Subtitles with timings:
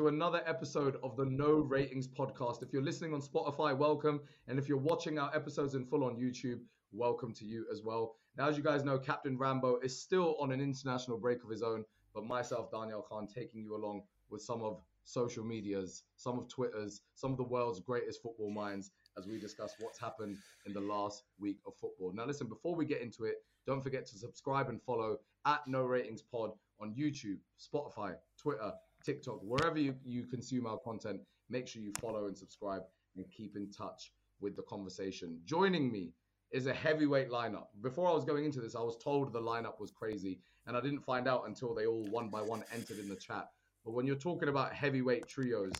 [0.00, 2.62] To another episode of the No Ratings podcast.
[2.62, 4.22] If you're listening on Spotify, welcome.
[4.48, 6.60] And if you're watching our episodes in full on YouTube,
[6.90, 8.16] welcome to you as well.
[8.34, 11.62] Now, as you guys know, Captain Rambo is still on an international break of his
[11.62, 16.48] own, but myself, Daniyal Khan, taking you along with some of social medias, some of
[16.48, 20.80] Twitter's, some of the world's greatest football minds as we discuss what's happened in the
[20.80, 22.10] last week of football.
[22.14, 23.34] Now, listen, before we get into it,
[23.66, 28.72] don't forget to subscribe and follow at No Ratings Pod on YouTube, Spotify, Twitter,
[29.04, 31.20] TikTok, wherever you, you consume our content.
[31.48, 32.82] Make sure you follow and subscribe
[33.16, 35.40] and keep in touch with the conversation.
[35.44, 36.12] Joining me
[36.52, 37.66] is a heavyweight lineup.
[37.82, 40.80] Before I was going into this, I was told the lineup was crazy, and I
[40.80, 43.48] didn't find out until they all one by one entered in the chat.
[43.84, 45.72] But when you're talking about heavyweight trios,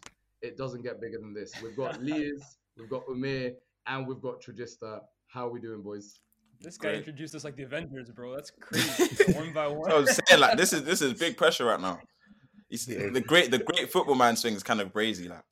[0.42, 1.52] it doesn't get bigger than this.
[1.62, 3.54] We've got Lyes, we've got Umir,
[3.86, 5.00] and we've got Trujista.
[5.26, 6.20] How are we doing, boys?
[6.60, 6.98] This guy Great.
[6.98, 8.34] introduced us like the Avengers, bro.
[8.34, 9.32] That's crazy.
[9.32, 9.90] one by one.
[9.90, 12.00] I was saying like this is this is big pressure right now.
[12.70, 15.28] The great the great football man swing is kind of crazy.
[15.28, 15.44] Like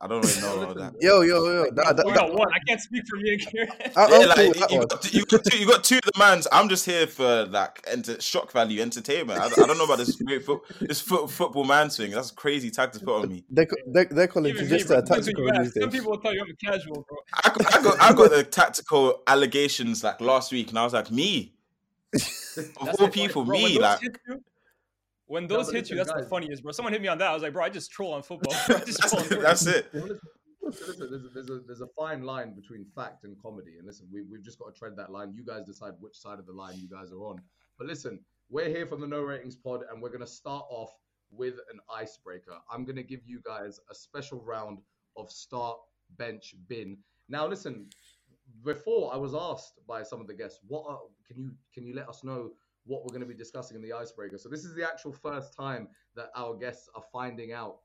[0.00, 0.94] I don't really know about that.
[1.00, 1.70] Yo, yo, yo.
[1.70, 2.48] That, that, we got one.
[2.52, 3.66] I can't speak for me here.
[3.96, 6.46] yeah, like, you, you, got, you, got two, you got two of the mans.
[6.52, 9.40] I'm just here for like enter, shock value, entertainment.
[9.40, 12.10] I, I don't know about this great foot, this foot, football man swing.
[12.10, 13.44] That's a crazy tag to put on me.
[13.48, 15.48] They, they, they're calling it just a tactical.
[15.72, 17.18] Some people will tell you I'm a casual, bro.
[17.32, 21.10] I, I, got, I got the tactical allegations like last week, and I was like,
[21.10, 21.54] me.
[22.12, 23.78] of all people, bro, me.
[23.78, 24.00] Like,
[25.26, 26.72] when those no, hit you, that's guys, the funniest, bro.
[26.72, 27.30] Someone hit me on that.
[27.30, 28.54] I was like, bro, I just troll on football.
[28.68, 29.86] that's, that's it.
[30.62, 33.76] Listen, there's a, there's, a, there's a fine line between fact and comedy.
[33.78, 35.32] And listen, we, we've just got to tread that line.
[35.34, 37.40] You guys decide which side of the line you guys are on.
[37.78, 40.90] But listen, we're here from the No Ratings Pod, and we're going to start off
[41.30, 42.56] with an icebreaker.
[42.70, 44.78] I'm going to give you guys a special round
[45.16, 45.78] of start,
[46.18, 46.98] bench, bin.
[47.28, 47.88] Now, listen,
[48.64, 51.94] before I was asked by some of the guests, what are, can you can you
[51.94, 52.50] let us know
[52.86, 54.38] what we're going to be discussing in the icebreaker.
[54.38, 57.76] So this is the actual first time that our guests are finding out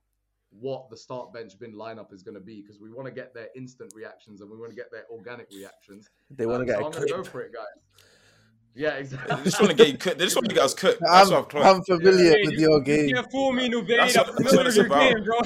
[0.51, 3.33] what the start bench bin lineup is going to be because we want to get
[3.33, 6.09] their instant reactions and we want to get their organic reactions.
[6.31, 6.79] They want to um, get.
[6.79, 7.65] So I'm going to go for it, guys.
[8.75, 9.35] Yeah, exactly.
[9.35, 10.19] They just want to get you cooked.
[10.19, 11.01] They just want to get us cooked.
[11.07, 13.09] I'm, I'm familiar yeah, with your game.
[13.09, 14.17] You fool me, Nuvade.
[14.17, 15.39] I'm familiar with your game, bro.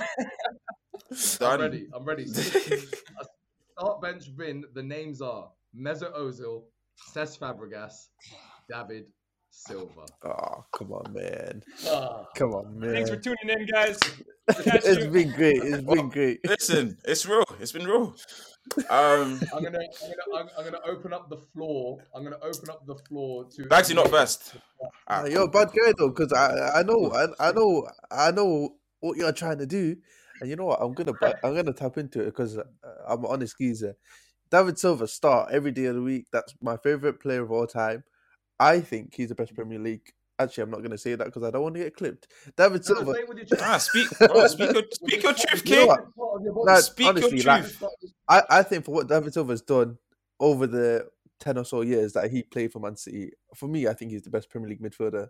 [1.42, 1.88] I'm ready.
[1.94, 2.28] I'm ready.
[2.28, 4.66] start bench bin.
[4.74, 6.64] The names are Mesut Ozil,
[7.14, 8.10] Cesc Fabregas,
[8.70, 9.06] David
[9.54, 10.06] Silva.
[10.26, 11.64] Oh, come on, man.
[11.86, 12.28] Oh.
[12.36, 12.94] Come on, man.
[12.94, 14.00] Thanks for tuning in, guys.
[14.48, 15.58] it's been great.
[15.58, 16.40] It's been great.
[16.46, 17.46] Listen, it's real.
[17.60, 18.16] It's been real.
[18.90, 22.00] Um, I'm gonna, I'm gonna, I'm gonna open up the floor.
[22.16, 23.64] I'm gonna open up the floor to.
[23.64, 24.56] Bagsy, not first.
[25.08, 28.76] Uh, you're a bad guy though, because I, I know, I, I know, I know
[29.02, 29.96] what you're trying to do,
[30.42, 30.82] and you know what?
[30.82, 32.64] I'm gonna, I'm gonna tap into it because uh,
[33.08, 33.96] I'm an honest geezer.
[34.50, 36.26] David Silva start every day of the week.
[36.34, 38.04] That's my favorite player of all time.
[38.64, 40.14] I think he's the best Premier League.
[40.40, 42.28] Actually, I'm not going to say that because I don't want to get clipped.
[42.56, 43.14] David Silva.
[43.62, 45.80] ah, speak, bro, speak, your, speak your truth, King.
[45.82, 47.82] You know like, speak honestly, your truth.
[47.82, 47.92] Like,
[48.50, 49.98] I, I think for what David Silva's done
[50.40, 51.08] over the
[51.42, 54.24] 10 or so years that he played for Man City, for me, I think he's
[54.24, 55.28] the best Premier League midfielder.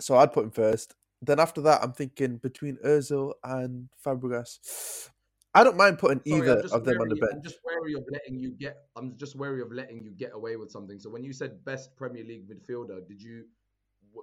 [0.00, 0.94] So I'd put him first.
[1.22, 5.08] Then after that, I'm thinking between Ozil and Fabregas.
[5.54, 7.32] I don't mind putting Sorry, either of them on the bench.
[7.34, 8.76] I'm just wary of letting you get.
[8.96, 10.98] I'm just wary of letting you get away with something.
[10.98, 13.44] So when you said best Premier League midfielder, did you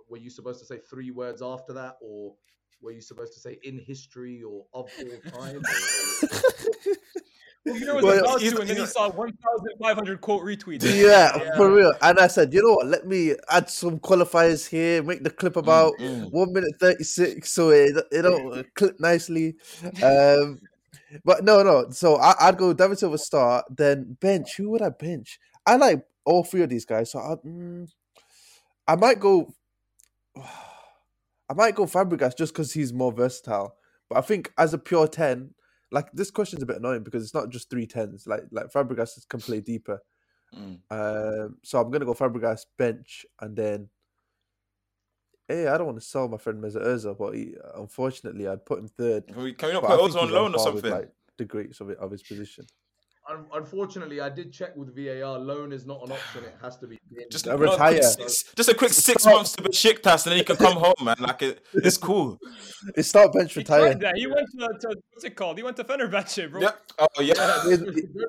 [0.10, 2.34] were you supposed to say three words after that, or
[2.82, 5.62] were you supposed to say in history or of all time?
[7.66, 10.84] well, you know, well, about to, and then he saw 1,500 quote retweets.
[10.84, 11.94] Yeah, yeah, for real.
[12.02, 12.88] And I said, you know what?
[12.88, 15.04] Let me add some qualifiers here.
[15.04, 16.26] Make the clip about mm-hmm.
[16.26, 19.56] one minute thirty six, so it it don't clip nicely.
[20.04, 20.60] Um,
[21.24, 21.90] but no, no.
[21.92, 24.58] So I, would go David Silva start, then bench.
[24.58, 25.40] Who would I bench?
[25.66, 27.90] I like all three of these guys, so I, mm,
[28.88, 29.54] I might go.
[31.50, 33.76] I might go Fabregas just because he's more versatile.
[34.08, 35.54] But I think as a pure ten,
[35.92, 38.26] like this question's a bit annoying because it's not just three tens.
[38.26, 40.00] Like like Fabregas can play deeper.
[40.56, 40.80] Mm.
[40.90, 43.90] Um, so I'm gonna go Fabregas bench and then
[45.52, 48.80] hey, I don't want to sell my friend Mesut Ozil, but he, unfortunately, I'd put
[48.80, 49.28] him third.
[49.28, 50.84] Can we, can we not but put Ozil on loan or something?
[50.84, 52.66] With, like, the greats of it, of his position.
[53.54, 55.38] Unfortunately, I did check with VAR.
[55.40, 57.00] Loan is not an option; it has to be.
[57.32, 58.02] Just a retire.
[58.02, 60.94] Six, just a quick six months to be Besiktas, and then he can come home,
[61.02, 61.16] man.
[61.20, 62.38] Like it, it's cool.
[62.96, 63.98] It's start bench retire.
[64.16, 65.58] He, he went to, to, what's it called?
[65.58, 66.62] He went to Fenerbahce, bro.
[67.00, 67.34] Oh, yeah.
[67.38, 67.70] Oh yeah.
[67.70, 67.80] he's,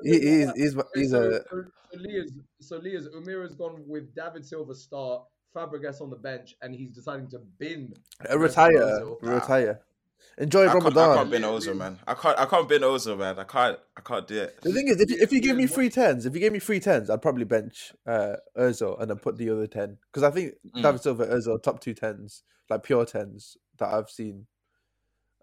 [0.03, 1.43] he, he's, he's, he's a.
[1.49, 2.31] So, so Lyes,
[2.61, 5.23] so Lyes, Umir has gone with David Silva start.
[5.53, 7.93] Fabregas on the bench, and he's deciding to bin.
[8.29, 9.81] Uh, retire, retire.
[10.37, 10.93] Enjoy I Ramadan.
[10.93, 11.99] Can't, I can't bin Ozil, man.
[12.07, 12.39] I can't.
[12.39, 13.37] I can't bin Ozil, man.
[13.37, 13.79] I can't.
[13.95, 14.61] I can't do it.
[14.61, 16.59] The thing is, if you, if you give me three tens, if you gave me
[16.59, 20.31] three tens, I'd probably bench uh, Ozil and then put the other ten because I
[20.31, 20.81] think mm.
[20.81, 24.47] David Silva, Ozil, top two tens, like pure tens that I've seen.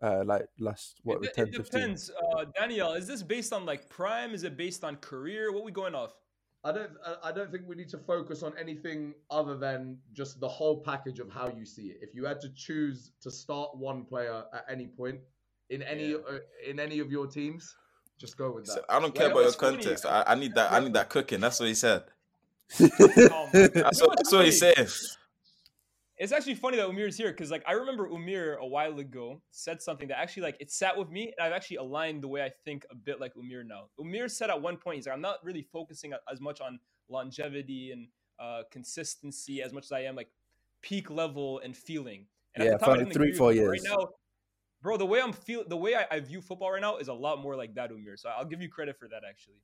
[0.02, 1.64] uh, like last what it, 10, it 15.
[1.64, 2.10] depends.
[2.10, 4.34] Uh, Daniyal, is this based on like prime?
[4.34, 5.52] Is it based on career?
[5.52, 6.14] What we going off?
[6.62, 6.90] I don't.
[7.24, 11.18] I don't think we need to focus on anything other than just the whole package
[11.18, 11.98] of how you see it.
[12.02, 15.20] If you had to choose to start one player at any point
[15.70, 16.16] in any Yeah.
[16.28, 17.74] uh, in any of your teams,
[18.18, 18.72] just go with that.
[18.72, 20.04] So I don't care Well, about your context.
[20.04, 20.70] I, I need that.
[20.72, 21.40] I need that cooking.
[21.40, 22.02] That's what he said.
[22.80, 23.48] Oh.
[23.52, 24.74] That's what, what's that's what he's funny?
[24.74, 24.88] saying.
[26.20, 29.80] It's actually funny that Umir's here because like I remember Umir a while ago said
[29.80, 32.50] something that actually like it sat with me and I've actually aligned the way I
[32.62, 33.86] think a bit like Umir now.
[33.98, 36.78] Umir said at one point he's like I'm not really focusing as much on
[37.08, 38.08] longevity and
[38.38, 40.28] uh, consistency as much as I am like
[40.82, 42.26] peak level and feeling.
[42.54, 43.70] And Yeah, at time, I for three, four years.
[43.70, 44.08] Right now,
[44.82, 47.14] bro, the way I'm feel the way I, I view football right now is a
[47.14, 48.18] lot more like that Umir.
[48.18, 49.62] So I'll give you credit for that actually.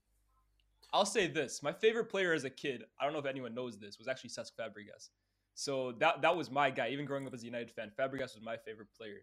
[0.90, 3.78] I'll say this: my favorite player as a kid, I don't know if anyone knows
[3.78, 5.10] this, was actually Cesc Fabregas.
[5.58, 6.88] So that that was my guy.
[6.90, 9.22] Even growing up as a United fan, Fabregas was my favorite player.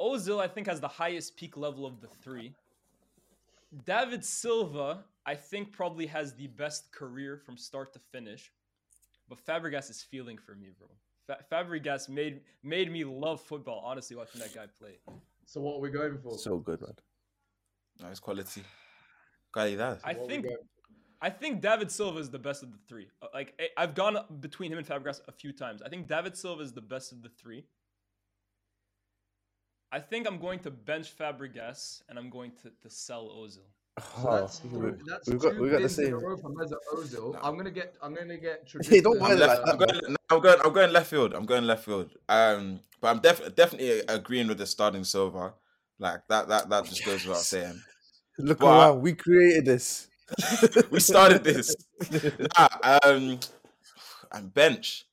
[0.00, 2.54] Ozil, I think, has the highest peak level of the three.
[3.84, 8.50] David Silva, I think, probably has the best career from start to finish.
[9.28, 10.88] But Fabregas is feeling for me, bro.
[11.26, 13.82] Fa- Fabregas made made me love football.
[13.84, 14.94] Honestly, watching that guy play.
[15.44, 16.38] So what are we going for?
[16.38, 16.94] So good, man.
[18.00, 18.62] Nice quality.
[19.54, 20.00] Calidad.
[20.02, 20.56] I What are we think going-
[21.22, 23.08] I think David Silva is the best of the three.
[23.22, 25.82] Uh, Like I- I've gone between him and Fabregas a few times.
[25.82, 27.64] I think David Silva is the best of the three.
[29.92, 33.58] I think I'm going to bench Fabregas and I'm going to, to sell Ozil.
[33.98, 36.08] So Oh, that's we- three, that's we've got two we got the wins in a
[36.08, 36.24] same.
[36.24, 36.54] row from
[37.42, 37.96] I'm gonna get.
[38.00, 38.66] I'm gonna get.
[38.86, 40.16] Hey, don't Tradition, worry I'm, like left, I'm going.
[40.30, 40.58] I'm going.
[40.64, 41.34] I'm going left field.
[41.34, 42.10] I'm going left field.
[42.28, 45.54] Um, but I'm def- definitely agreeing with the starting Silva.
[45.98, 46.48] Like that.
[46.48, 47.78] That that just goes without saying.
[48.38, 49.02] Look But- around.
[49.02, 50.06] We created this.
[50.90, 51.74] we started this.
[52.58, 53.38] nah, um,
[54.32, 55.04] and bench.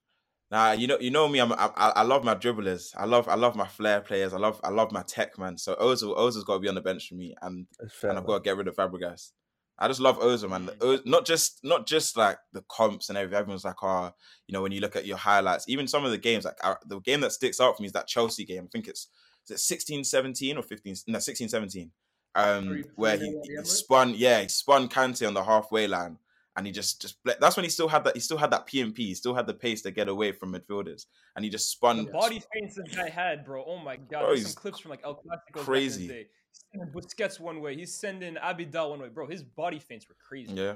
[0.50, 1.40] Nah, you know, you know me.
[1.40, 2.94] I'm, I, I love my dribblers.
[2.96, 4.34] I love, I love my flair players.
[4.34, 5.58] I love, I love my tech man.
[5.58, 8.24] So Ozil, Ozil's got to be on the bench for me, and fair, and I've
[8.24, 8.28] man.
[8.28, 9.32] got to get rid of Fabregas.
[9.80, 10.68] I just love Ozil, man.
[10.68, 10.76] Mm.
[10.82, 13.38] O- Not just, not just like the comps and everything.
[13.40, 14.12] Everyone's like, oh,
[14.48, 16.76] you know, when you look at your highlights, even some of the games, like uh,
[16.88, 18.64] the game that sticks out for me is that Chelsea game.
[18.64, 19.10] I think it's
[19.46, 21.92] is it 16, 17 or 15, no, 16, 17.
[22.36, 25.88] Um, where he, nil at the he spun, yeah, he spun Kante on the halfway
[25.88, 26.18] line,
[26.56, 28.68] and he just just ble- that's when he still had that he still had that
[28.68, 32.06] PMP, he still had the pace to get away from midfielders, and he just spun.
[32.06, 33.64] The body feints this guy had, bro.
[33.66, 34.22] Oh my god.
[34.22, 35.64] Bro, There's some clips from like El Clasico.
[35.66, 36.08] crazy.
[36.08, 36.30] Back in the day.
[36.52, 37.76] He's sending Busquets one way.
[37.76, 39.28] He's sending Abidal one way, bro.
[39.28, 40.54] His body feints were crazy.
[40.54, 40.76] Yeah,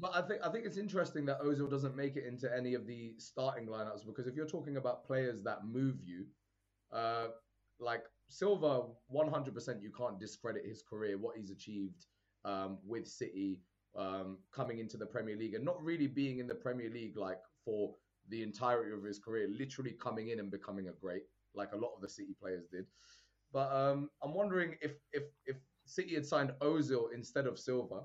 [0.00, 2.86] But I think I think it's interesting that Ozil doesn't make it into any of
[2.86, 6.26] the starting lineups because if you're talking about players that move you,
[6.92, 7.28] uh,
[7.78, 8.84] like Silva,
[9.14, 12.06] 100% you can't discredit his career, what he's achieved
[12.44, 13.60] um, with City,
[13.96, 17.40] um, coming into the Premier League, and not really being in the Premier League like
[17.64, 17.94] for
[18.28, 21.22] the entirety of his career, literally coming in and becoming a great,
[21.54, 22.86] like a lot of the City players did.
[23.52, 25.56] But um, I'm wondering if if if
[25.86, 28.02] City had signed Ozil instead of Silva,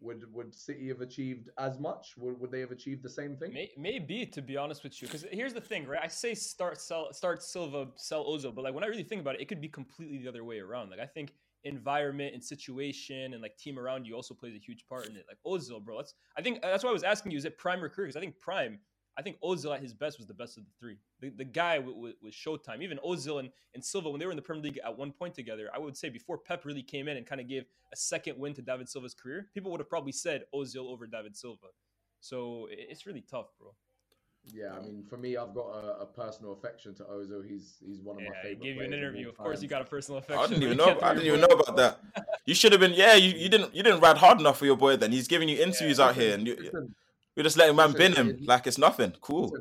[0.00, 2.14] would would City have achieved as much?
[2.16, 3.52] Would, would they have achieved the same thing?
[3.52, 6.00] May, maybe to be honest with you, because here's the thing, right?
[6.02, 9.34] I say start sell start Silva, sell Ozil, but like when I really think about
[9.34, 10.90] it, it could be completely the other way around.
[10.90, 14.86] Like I think environment and situation and like team around you also plays a huge
[14.88, 15.26] part in it.
[15.28, 17.82] Like Ozil, bro, that's I think that's why I was asking you, is it prime
[17.82, 18.06] or career?
[18.06, 18.78] Because I think prime,
[19.18, 20.96] I think Ozil at his best was the best of the three.
[21.20, 24.32] The, the guy with, with, with Showtime, even Ozil and, and Silva, when they were
[24.32, 27.08] in the Premier League at one point together, I would say before Pep really came
[27.08, 29.88] in and kind of gave a second win to David Silva's career, people would have
[29.90, 31.66] probably said Ozil over David Silva.
[32.20, 33.74] So it- it's really tough, bro.
[34.54, 37.46] Yeah, I mean, for me, I've got a, a personal affection to Ozil.
[37.46, 38.62] He's he's one of Yeah, my I favorite.
[38.64, 39.26] gave you an interview.
[39.26, 40.42] all Of course, you got a personal affection.
[40.42, 40.98] I didn't even know.
[41.02, 42.00] I didn't even know about that.
[42.46, 42.94] You should have been.
[42.94, 43.74] Yeah, you, you didn't.
[43.74, 44.96] You didn't ride hard enough for your boy.
[44.96, 46.56] Then he's giving you interviews out here, and you,
[47.30, 49.12] Listen, you're just letting man bin him he- like it's nothing.
[49.20, 49.52] Cool.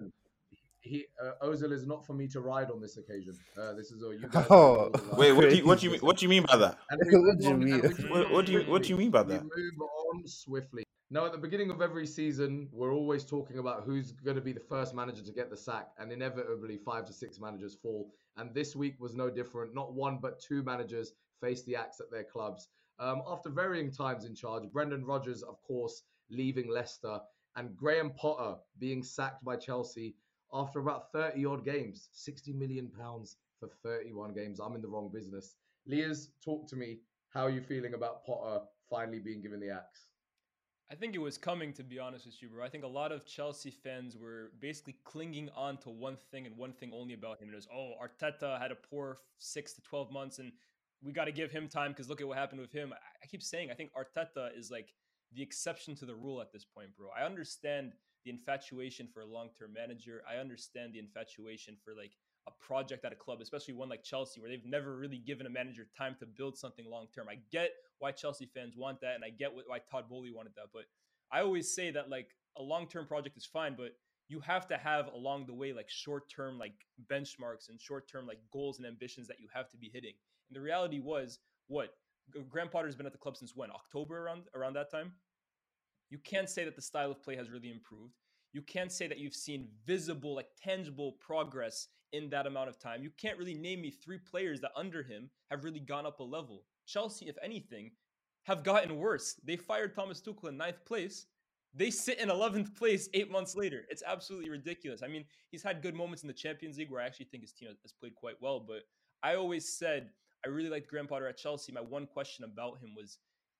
[0.81, 3.37] he uh, Ozil is not for me to ride on this occasion.
[3.59, 4.45] Uh, this is all you guys.
[4.49, 6.77] Oh, Wait, what do you what do you mean- what do you mean by that?
[6.89, 7.81] What do you mean?
[8.09, 9.43] What, what do you what do you mean by We that?
[9.43, 10.83] move on swiftly.
[11.11, 14.53] Now, at the beginning of every season, we're always talking about who's going to be
[14.53, 18.11] the first manager to get the sack, and inevitably, five to six managers fall.
[18.37, 19.73] And this week was no different.
[19.73, 22.67] Not one, but two managers faced the axe at their clubs.
[22.99, 27.19] Um, after varying times in charge, Brendan Rodgers, of course, leaving Leicester,
[27.59, 30.15] and Graham Potter being sacked by Chelsea
[30.53, 32.07] after about 30 odd games.
[32.13, 34.61] 60 million pounds for 31 games.
[34.61, 35.57] I'm in the wrong business.
[35.85, 36.99] Lyes, talk to me.
[37.33, 40.05] How are you feeling about Potter finally being given the axe?
[40.89, 42.65] I think it was coming, to be honest with you, bro.
[42.65, 46.55] I think a lot of Chelsea fans were basically clinging on to one thing and
[46.57, 47.49] one thing only about him.
[47.51, 50.53] It was, oh, Arteta had a poor six to 12 months and
[51.03, 52.93] we got to give him time because look at what happened with him.
[52.93, 54.93] I, I keep saying, I think Arteta is like
[55.33, 57.09] the exception to the rule at this point, bro.
[57.17, 57.93] I understand
[58.25, 60.21] the infatuation for a long term manager.
[60.29, 62.11] I understand the infatuation for like
[62.47, 65.49] a project at a club, especially one like Chelsea, where they've never really given a
[65.49, 67.27] manager time to build something long term.
[67.29, 70.67] I get why Chelsea fans want that, and I get why Todd Boehly wanted that.
[70.73, 70.83] But
[71.31, 73.91] I always say that like a long term project is fine, but
[74.27, 76.73] you have to have along the way like short term like
[77.11, 80.13] benchmarks and short term like goals and ambitions that you have to be hitting.
[80.49, 81.93] And the reality was what
[82.49, 85.13] Graham Potter's been at the club since when October around around that time.
[86.09, 88.13] You can't say that the style of play has really improved.
[88.51, 93.03] You can't say that you've seen visible, like tangible progress in that amount of time.
[93.03, 96.23] You can't really name me three players that under him have really gone up a
[96.23, 96.63] level.
[96.87, 97.91] Chelsea, if anything,
[98.43, 99.35] have gotten worse.
[99.43, 101.27] They fired Thomas Tuchel in ninth place.
[101.75, 103.85] They sit in 11th place eight months later.
[103.89, 105.03] It's absolutely ridiculous.
[105.03, 107.53] I mean, he's had good moments in the Champions League where I actually think his
[107.53, 108.59] team has played quite well.
[108.59, 108.83] But
[109.21, 110.09] I always said
[110.45, 111.71] I really liked Graham Potter at Chelsea.
[111.71, 113.17] My one question about him was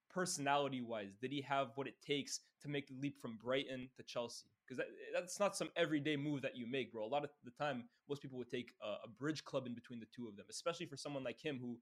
[0.10, 4.04] personality wise, did he have what it takes to make the leap from Brighton to
[4.04, 4.46] Chelsea?
[4.66, 7.06] Because that, that's not some everyday move that you make, bro.
[7.06, 10.00] A lot of the time, most people would take a, a, bridge club in between
[10.00, 11.78] the two of them, especially for someone like him who,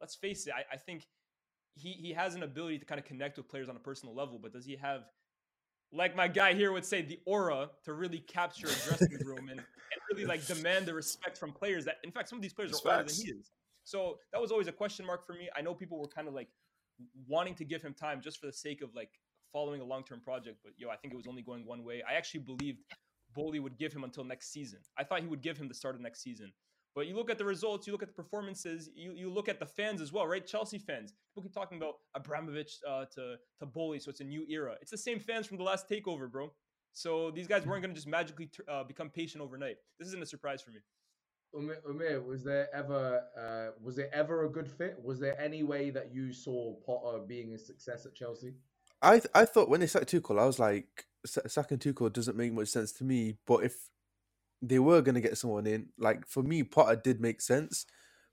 [0.00, 1.06] let's face it, I, I think
[1.74, 4.38] he, he has an ability to kind of connect with players on a personal level,
[4.40, 5.02] but does he have
[5.92, 9.50] like my guy here would say, the aura to really capture a dressing room and,
[9.50, 9.66] and,
[10.10, 12.90] really like demand the respect from players that, in fact, some of these players are
[12.90, 13.50] older than he is.
[13.84, 15.48] So that was always a question mark for me.
[15.56, 16.48] I know people were kind of like
[17.26, 19.10] wanting to give him time just for the sake of like
[19.52, 20.58] following a long term project.
[20.62, 22.02] But yo, I think it was only going one way.
[22.08, 22.80] I actually believed
[23.34, 24.80] Boehly would give him until next season.
[24.98, 26.52] I thought he would give him the start of next season.
[26.94, 29.58] But you look at the results, you look at the performances, you, you look at
[29.58, 30.46] the fans as well, right?
[30.46, 31.14] Chelsea fans.
[31.30, 34.76] People keep talking about Abramovich uh, to to Boehly, so it's a new era.
[34.82, 36.52] It's the same fans from the last takeover, bro.
[36.92, 39.76] So these guys weren't going to just magically uh, become patient overnight.
[39.98, 40.80] This isn't a surprise for me.
[41.54, 44.96] Umir, was there ever uh, was there ever a good fit?
[45.02, 48.54] Was there any way that you saw Potter being a success at Chelsea?
[49.02, 52.52] I th- I thought when they sacked Tuchel, I was like, sacking Tuchel doesn't make
[52.52, 53.36] much sense to me.
[53.46, 53.90] But if
[54.62, 57.84] they were going to get someone in, like for me, Potter did make sense.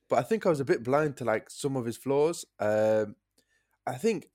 [0.09, 2.45] But I think I was a bit blind to like some of his flaws.
[2.59, 3.15] Um,
[3.85, 4.27] I think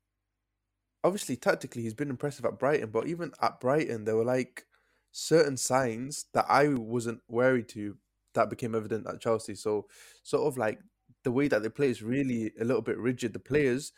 [1.03, 4.67] obviously tactically he's been impressive at Brighton, but even at Brighton there were like
[5.13, 7.97] certain signs that I wasn't wary to
[8.35, 9.55] that became evident at Chelsea.
[9.55, 9.87] So
[10.23, 10.81] sort of like
[11.23, 13.33] the way that they play is really a little bit rigid.
[13.33, 13.93] The players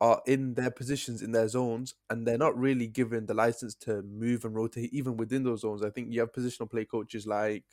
[0.00, 4.02] are in their positions in their zones and they're not really given the license to
[4.02, 5.82] move and rotate even within those zones.
[5.82, 7.64] I think you have positional play coaches like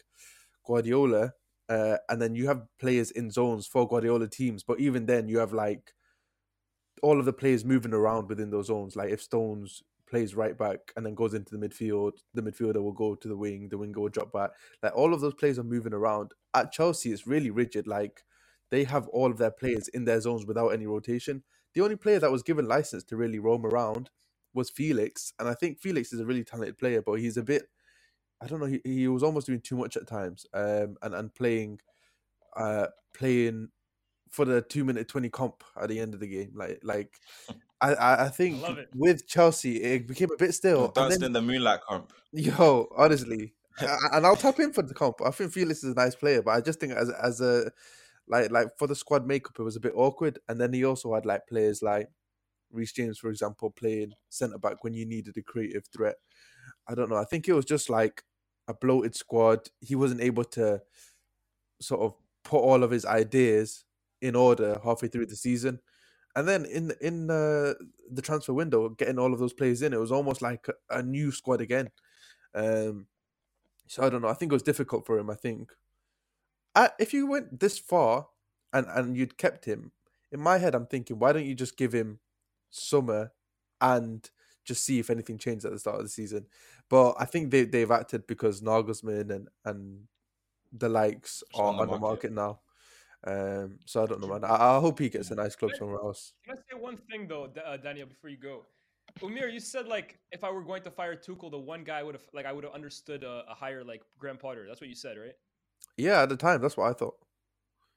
[0.65, 1.33] Guardiola,
[1.69, 4.63] uh, and then you have players in zones for Guardiola teams.
[4.63, 5.93] But even then, you have like
[7.01, 8.95] all of the players moving around within those zones.
[8.95, 12.11] Like if Stones plays right back and then goes into the midfield.
[12.35, 13.69] The midfielder will go to the wing.
[13.69, 14.51] The winger will drop back.
[14.83, 16.33] Like all of those players are moving around.
[16.53, 17.87] At Chelsea, it's really rigid.
[17.87, 18.23] Like
[18.69, 21.43] they have all of their players in their zones without any rotation.
[21.73, 24.09] The only player that was given license to really roam around
[24.53, 27.63] was Felix, and I think Felix is a really talented player, but he's a bit.
[28.41, 28.65] I don't know.
[28.65, 31.79] He, he was almost doing too much at times, um, and and playing,
[32.57, 33.69] uh, playing
[34.29, 36.51] for the two minute twenty comp at the end of the game.
[36.53, 37.13] Like like
[37.81, 40.89] I, I think I with Chelsea it became a bit still.
[40.89, 42.13] Dancing in the moonlight comp.
[42.31, 45.21] Yo, honestly, and I'll tap in for the comp.
[45.25, 47.71] I think Felix is a nice player, but I just think as as a
[48.27, 50.39] like like for the squad makeup, it was a bit awkward.
[50.47, 52.07] And then he also had like players like
[52.71, 56.15] Reece James, for example, playing centre back when you needed a creative threat.
[56.87, 57.17] I don't know.
[57.17, 58.23] I think it was just like
[58.67, 59.69] a bloated squad.
[59.79, 60.81] He wasn't able to
[61.79, 63.85] sort of put all of his ideas
[64.21, 65.79] in order halfway through the season.
[66.35, 67.73] And then in in uh,
[68.09, 71.31] the transfer window, getting all of those players in, it was almost like a, new
[71.31, 71.89] squad again.
[72.55, 73.07] Um,
[73.87, 74.29] so I don't know.
[74.29, 75.29] I think it was difficult for him.
[75.29, 75.71] I think
[76.75, 78.27] I, if you went this far
[78.71, 79.91] and and you'd kept him,
[80.31, 82.19] in my head, I'm thinking, why don't you just give him
[82.69, 83.33] summer
[83.81, 84.29] and
[84.63, 86.45] just see if anything changed at the start of the season?
[86.89, 90.07] But I think they they've acted because Nagelsmann and and
[90.71, 92.01] the likes are on the, on the market.
[92.01, 92.59] market now.
[93.25, 94.43] Um, so I don't know, man.
[94.43, 96.33] I, I hope he gets a nice club somewhere else.
[96.43, 98.65] Can I say one thing though, uh, Daniyal, before you go?
[99.19, 102.15] Umir, you said like if I were going to fire Tuchel, the one guy would
[102.15, 104.65] have like I would have understood a, a higher like Graham Potter.
[104.67, 105.35] That's what you said, right?
[105.97, 107.15] Yeah, at the time, that's what I thought.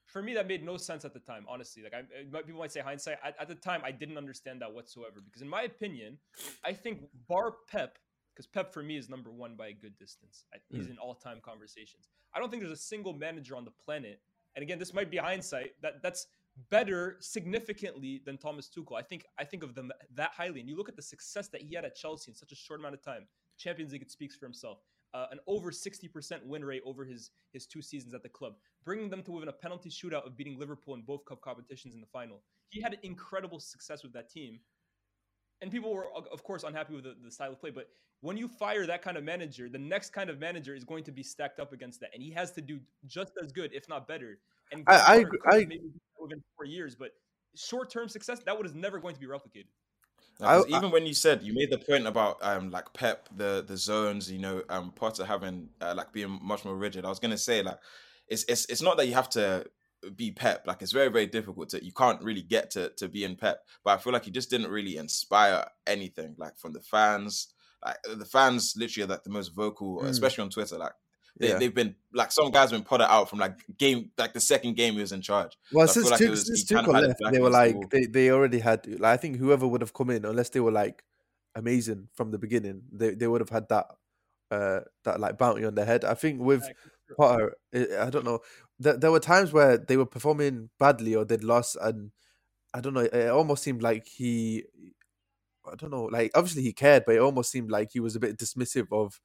[0.06, 1.46] For me, that made no sense at the time.
[1.48, 3.18] Honestly, like I, people might say hindsight.
[3.24, 6.18] At, at the time, I didn't understand that whatsoever because, in my opinion,
[6.64, 7.98] I think Bar Pep,
[8.34, 10.44] because Pep for me is number one by a good distance.
[10.68, 10.90] He's mm.
[10.90, 12.08] in all-time conversations.
[12.34, 14.20] I don't think there's a single manager on the planet
[14.56, 16.26] and again, this might be hindsight that that's
[16.70, 18.96] better significantly than Thomas Tuchel.
[18.96, 20.60] I think I think of them that highly.
[20.60, 22.80] And you look at the success that he had at Chelsea in such a short
[22.80, 23.26] amount of time.
[23.58, 24.78] Champions League, it speaks for himself.
[25.12, 29.08] Uh, an over 60% win rate over his his two seasons at the club, bringing
[29.08, 32.06] them to within a penalty shootout of beating Liverpool in both cup competitions in the
[32.06, 32.42] final.
[32.70, 34.58] He had incredible success with that team.
[35.60, 37.70] And people were of of course unhappy with the, the style of play.
[37.70, 37.88] But
[38.20, 41.12] when you fire that kind of manager, the next kind of manager is going to
[41.12, 44.08] be stacked up against that, and he has to do just as good, if not
[44.08, 44.38] better.
[44.72, 47.10] And I- I agree- I- maybe within four years, but
[47.54, 49.66] short-term success that was never going to be replicated.
[50.40, 52.92] No, 'cause I- I- even when you said you made the point about um like
[52.94, 57.04] Pep the the zones, you know, um Potter having uh, like being much more rigid.
[57.04, 57.78] I was gonna say like
[58.26, 59.70] it's it's it's not that you have to
[60.10, 60.66] be Pep.
[60.66, 63.64] Like it's very very difficult to you can't really get to to be in Pep.
[63.84, 67.48] But I feel like he just didn't really inspire anything like from the fans.
[67.84, 70.08] Like the fans literally are like the most vocal, Mm.
[70.08, 70.78] especially on Twitter.
[70.78, 70.92] Like
[71.38, 71.58] they, Yeah.
[71.58, 74.94] they've been like some guys been put out from like game like the second game
[74.94, 75.56] he was in charge.
[75.72, 77.50] Well, I feel since, like it was- since he kind of Tuchel left, they were
[77.50, 77.84] like wall.
[77.90, 80.72] they, they already had like I think whoever would have come in, unless they were
[80.72, 81.02] like
[81.56, 83.86] amazing from the beginning, they, they would have had that
[84.50, 86.04] uh that like bounty on their head.
[86.04, 86.64] I think with
[87.18, 88.40] Potter, I I don't know.
[88.78, 92.10] There, there were times where they were performing badly or they'd lost, and
[92.74, 93.00] I don't know.
[93.02, 94.64] It almost seemed like he,
[95.70, 98.20] I don't know, like obviously he cared, but it almost seemed like he was a
[98.20, 99.20] bit dismissive of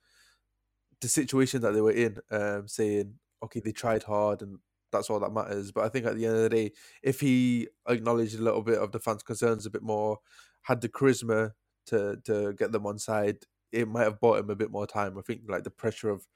[1.01, 4.59] the situation that they were in, um, saying, "Okay, they tried hard, and
[4.91, 6.71] that's all that matters." But I think at the end of the day,
[7.03, 10.19] if he acknowledged a little bit of the fans' concerns a bit more,
[10.63, 11.53] had the charisma
[11.87, 15.17] to to get them on side, it might have bought him a bit more time.
[15.17, 16.27] I think like the pressure of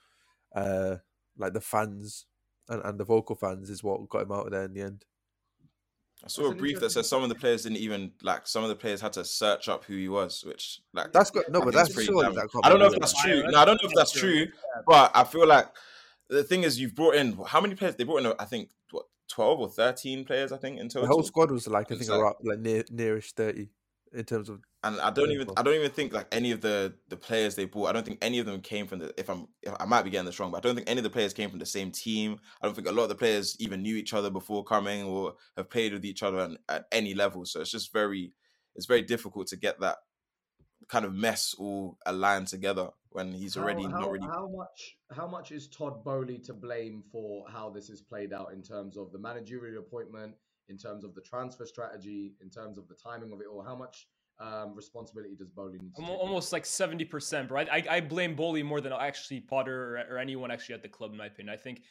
[0.56, 0.98] uh
[1.38, 2.26] like the fans
[2.70, 5.06] and, and the vocal fans is what got him out of there in the end.
[6.24, 8.48] I saw That's a brief that interesting says some of the players didn't even like
[8.48, 11.44] some of the players had to search up who he was, which like That's good.
[11.50, 13.52] No, I but that's pretty surely damn- that I don't know if that's Fire, true.
[13.52, 14.46] No, I don't know if that's true.
[14.46, 14.54] true,
[14.88, 15.68] but I feel like
[16.30, 17.96] the thing is you've brought in how many players?
[17.96, 21.10] They brought in, I think, what twelve or thirteen players, I think, in total.
[21.10, 23.70] The whole squad was like I think like- around like near nearish thirty
[24.14, 26.94] in terms of and I don't even I don't even think like any of the
[27.10, 27.88] the players they bought.
[27.88, 29.14] I don't think any of them came from the.
[29.18, 31.04] If I'm, if, I might be getting this wrong, but I don't think any of
[31.04, 32.38] the players came from the same team.
[32.62, 35.36] I don't think a lot of the players even knew each other before coming or
[35.58, 37.46] have played with each other at, at any level.
[37.46, 38.34] So it's just very,
[38.76, 39.98] it's very difficult to get that
[40.90, 44.28] kind of mess all aligned together when he's already how, not really.
[44.28, 44.98] How much?
[45.16, 48.98] How much is Todd Boehly to blame for how this is played out in terms
[48.98, 50.36] of the managerial appointment,
[50.70, 53.64] in terms of the transfer strategy, in terms of the timing of it all?
[53.64, 54.08] How much
[54.40, 56.22] um, responsibility does Boehly need to Almo- take?
[56.22, 57.62] almost like 70%, bro.
[57.62, 60.90] I, I, I blame Boehly more than actually Potter or, or anyone actually at the
[60.90, 61.54] club, in my opinion.
[61.54, 61.82] I think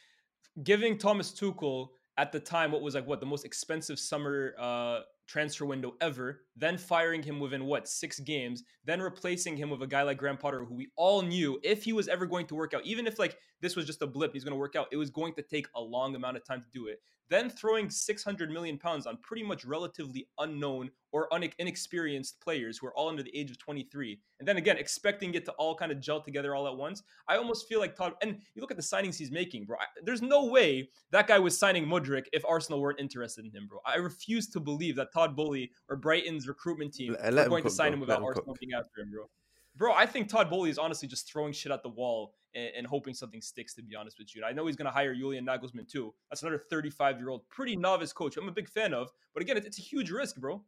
[0.63, 4.99] giving Thomas Tuchel at the time what was like what the most expensive summer uh,
[5.27, 9.87] transfer window ever, then firing him within what six games, then replacing him with a
[9.87, 12.73] guy like Graham Potter, who we all knew if he was ever going to work
[12.73, 14.97] out, even if like this was just a blip, he's going to work out, it
[14.97, 17.01] was going to take a long amount of time to do it.
[17.29, 22.93] Then throwing 600 million pounds on pretty much relatively unknown or inexperienced players who are
[22.95, 26.01] all under the age of 23, and then again expecting it to all kind of
[26.01, 27.01] gel together all at once.
[27.29, 28.13] I almost feel like Todd.
[28.21, 29.77] And you look at the signings he's making, bro.
[29.79, 33.67] I, there's no way that guy was signing Mudryk if Arsenal weren't interested in him,
[33.67, 33.79] bro.
[33.85, 37.91] I refuse to believe that Todd Boehly or Brighton's recruitment team are going to sign
[37.91, 37.93] bro.
[37.93, 38.59] him without him Arsenal cook.
[38.59, 39.29] being after him, bro.
[39.75, 42.87] Bro, I think Todd Boehly is honestly just throwing shit at the wall and, and
[42.87, 43.73] hoping something sticks.
[43.75, 46.13] To be honest with you, And I know he's going to hire Julian Nagelsmann too.
[46.29, 48.37] That's another 35 year old, pretty novice coach.
[48.37, 50.63] I'm a big fan of, but again, it's, it's a huge risk, bro.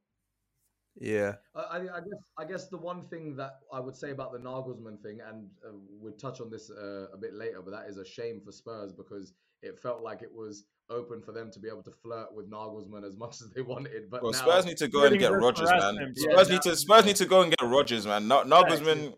[1.00, 1.34] yeah.
[1.56, 4.40] I, I I guess I guess the one thing that I would say about the
[4.40, 7.98] Nagelsmann thing, and uh, we'll touch on this uh, a bit later, but that is
[7.98, 11.68] a shame for Spurs because it felt like it was open for them to be
[11.68, 14.10] able to flirt with Nagelsmann as much as they wanted.
[14.10, 16.14] But Well, now, Spurs need to go and get versus Rodgers, man.
[16.16, 18.28] Spurs Yeah, need to Spurs need to go and get Rodgers, man.
[18.28, 19.14] Not Nagelsmann.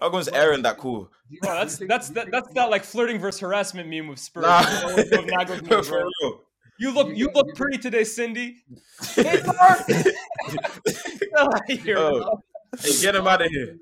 [0.00, 1.10] Nagelsmann's Well, Aaron that cool.
[1.30, 4.42] do Bro, that's that's that, that's that like flirting versus harassment meme with Spurs.
[4.42, 5.10] Nah, You always
[5.82, 6.40] for real.
[6.78, 8.56] You look You you look pretty today, Cindy.
[9.14, 9.86] Hey, Mark!
[9.86, 12.40] Get here, Oh.
[12.80, 13.78] Hey, get him out of here.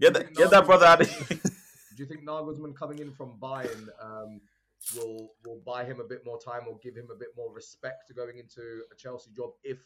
[0.00, 1.38] Get that, get that brother out of here.
[1.38, 4.40] Do you think Nagelsmann coming in from Bayern um,
[4.96, 8.08] will will buy him a bit more time or give him a bit more respect
[8.08, 9.78] to going into a Chelsea job if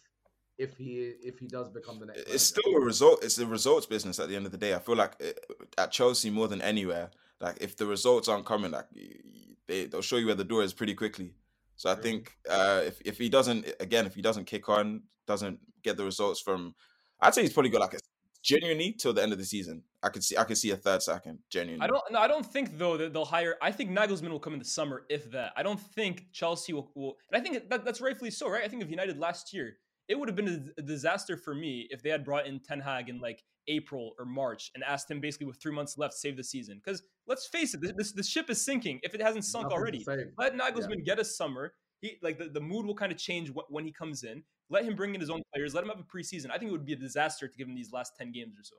[0.59, 2.21] if he if he does become the next?
[2.21, 2.39] It's manager?
[2.39, 3.25] still a result.
[3.25, 4.75] It's the results business at the end of the day.
[4.75, 5.39] I feel like it,
[5.79, 9.87] at Chelsea more than anywhere, like if the results aren't coming, like y- y- they
[9.87, 11.35] they'll show you where the door is pretty quickly.
[11.77, 12.03] So I True.
[12.03, 15.97] think uh, if if he doesn't eh, again, if he doesn't kick on, doesn't get
[15.97, 16.75] the results from,
[17.21, 17.99] I'd say he's probably got like a
[18.43, 19.83] genuinely till the end of the season.
[20.03, 21.85] I could see I could see a third second genuinely.
[21.85, 22.03] I don't.
[22.11, 23.57] No, I don't think though that they'll hire.
[23.61, 25.53] I think Nagelsmann will come in the summer, if that.
[25.57, 26.91] I don't think Chelsea will.
[26.95, 28.65] will and I think that, that's rightfully so, right?
[28.65, 29.77] I think of United last year,
[30.09, 33.09] it would have been a, disaster for me if they had brought in Ten Hag
[33.09, 36.45] in like April or March and asked him basically with three months left save the
[36.45, 36.81] season.
[36.85, 40.07] Because let's face it, this the ship is sinking if it hasn't sunk Nothing already.
[40.39, 41.73] Let Nagelsmann get a summer.
[42.01, 44.43] He like the, the mood will kind of change wh- when he comes in.
[44.69, 45.75] Let him bring in his own players.
[45.75, 46.51] Let him have a preseason.
[46.51, 48.65] I think it would be a disaster to give him these last ten games or
[48.65, 48.77] so.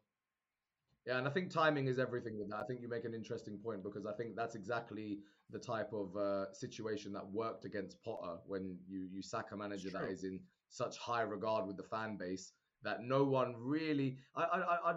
[1.05, 2.57] Yeah, and I think timing is everything with that.
[2.57, 6.15] I think you make an interesting point because I think that's exactly the type of
[6.17, 10.41] uh, situation that worked against Potter when you you sack a manager that is in
[10.69, 12.53] such high regard with the fan base.
[12.83, 14.17] that no one really.
[14.35, 14.95] I, I, I, I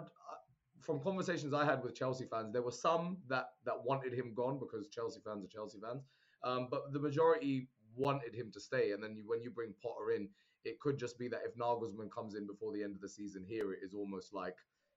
[0.79, 4.59] from conversations I had with Chelsea fans, there were some that that wanted him gone
[4.59, 6.03] because Chelsea fans are Chelsea fans,
[6.43, 8.91] um, but the majority wanted him to stay.
[8.91, 10.29] And then you, when you bring Potter in,
[10.63, 13.45] it could just be that if Nagelsmann comes in before the end of the season,
[13.47, 14.55] here it is almost like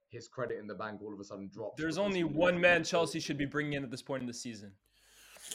[0.08, 1.80] his credit in the bank all of a sudden drops.
[1.80, 4.72] There's only one man Chelsea should be bringing in at this point in the season.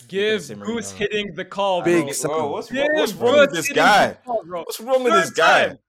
[0.07, 2.11] Give say Bruce hitting the call, Big bro.
[2.13, 2.31] Sam.
[2.31, 4.17] Bro, what's, Give what's wrong with this guy?
[4.25, 4.43] call.
[4.45, 5.67] What's wrong with Third this guy?
[5.67, 5.79] time.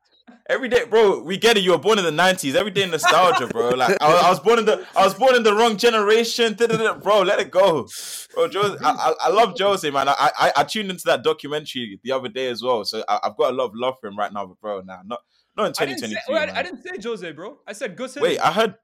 [0.48, 1.22] Every day, bro.
[1.22, 1.62] We get it.
[1.62, 2.56] You were born in the nineties.
[2.56, 3.70] Every day nostalgia, bro.
[3.70, 6.54] Like I, was- I was born in the, I was born in the wrong generation.
[6.54, 7.88] Bro, let it go,
[8.34, 8.48] bro.
[8.52, 10.08] Jose, I, I, I love Jose, man.
[10.08, 13.36] I, I, I tuned into that documentary the other day as well, so I, I've
[13.36, 14.46] got a lot of love for him right now.
[14.46, 15.20] But bro, nah, not,
[15.56, 17.58] not in I didn't, say, wait, I, I didn't say Jose, bro.
[17.66, 18.16] I said Gus.
[18.16, 18.74] Wait, I heard,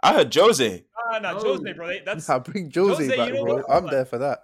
[0.00, 0.84] I heard Jose.
[1.12, 1.38] Nah, nah, No.
[1.40, 1.74] Jose, oh.
[1.74, 1.90] bro.
[2.04, 3.64] That's Nah, bring Jose, Jose, back, you know bro.
[3.68, 4.40] I'm there for that.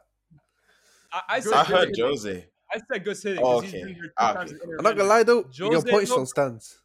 [1.12, 1.50] I, I said.
[1.50, 2.04] Good I heard hitting.
[2.04, 2.46] Jose.
[2.74, 3.38] I said Guus Hiddink.
[3.42, 3.84] Oh, 'cause he's okay.
[3.84, 4.60] been here two Ah, times okay.
[4.78, 6.78] I'm not gonna lie though, your point no- still stands.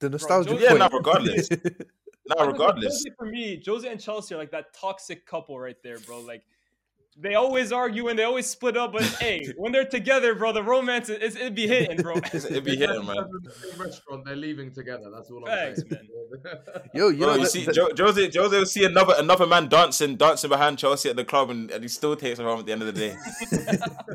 [0.00, 0.80] The nostalgia Jose- Yeah, point.
[0.80, 1.48] no, regardless.
[2.28, 2.92] No, don't regardless.
[2.92, 6.20] Jose for me, Jose and Chelsea are like that toxic couple right there, bro.
[6.20, 6.44] Like
[7.16, 10.62] they always argue and they always split up, but hey, when they're together, bro, the
[10.62, 12.16] romance is it'd be hitting, bro.
[12.32, 13.16] It'd be hitting, man.
[13.18, 15.10] In the same restaurant, they're leaving together.
[15.14, 16.08] That's all I'm Facts, saying.
[16.94, 19.46] Yo, you Bro, know you the- see, the- jo- Jose, Jose will see another another
[19.46, 22.60] man dancing, dancing behind Chelsea at the club, and, and he still takes her home
[22.60, 23.16] at the end of the day,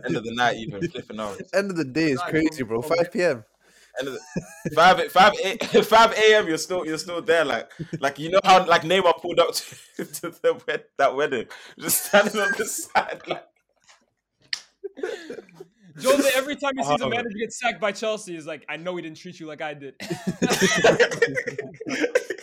[0.05, 1.39] end of the night, even flipping out.
[1.53, 2.81] end of the day is crazy, bro.
[2.81, 3.43] 5 p.m.
[3.99, 4.21] End of the,
[4.75, 6.47] five five a, five a.m.
[6.47, 9.53] You're still you're still there, like like you know how like Neymar pulled up
[9.97, 11.47] to, to the wed, that wedding,
[11.79, 13.43] just standing on the side, like
[15.99, 17.09] Jose, every time he sees a Oh.
[17.09, 19.73] manager get sacked by Chelsea, he's like, I know he didn't treat you like I
[19.73, 19.95] did.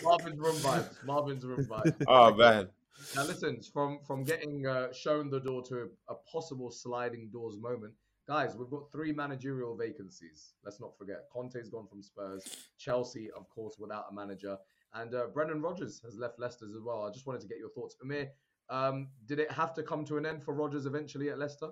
[0.03, 0.95] Marvin's room vibes.
[1.05, 1.95] Marvin's room vibes.
[2.07, 2.67] oh man,
[3.15, 5.75] Now listen, from from getting uh, shown the door to
[6.09, 7.93] a, a possible sliding doors moment,
[8.27, 10.53] guys, we've got three managerial vacancies.
[10.63, 12.43] Let's not forget, Conte's gone from Spurs,
[12.77, 14.57] Chelsea, of course, without a manager,
[14.93, 17.05] and uh, Brendan Rodgers has left Leicester as well.
[17.05, 18.29] I just wanted to get your thoughts, Umir.
[18.69, 21.69] Um, did it have to come to an end for Rodgers eventually at Leicester?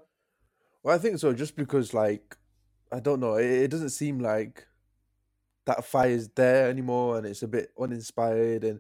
[0.84, 2.38] Well, I think so, just because, like,
[2.92, 4.68] I don't know, it, it doesn't seem like
[5.66, 8.64] that fire is there anymore, and it's a bit uninspired.
[8.64, 8.80] And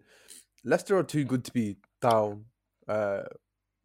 [0.63, 2.45] Leicester are too good to be down
[2.87, 3.23] uh,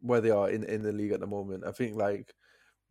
[0.01, 1.63] where they are in, in the league at the moment.
[1.65, 2.35] I think like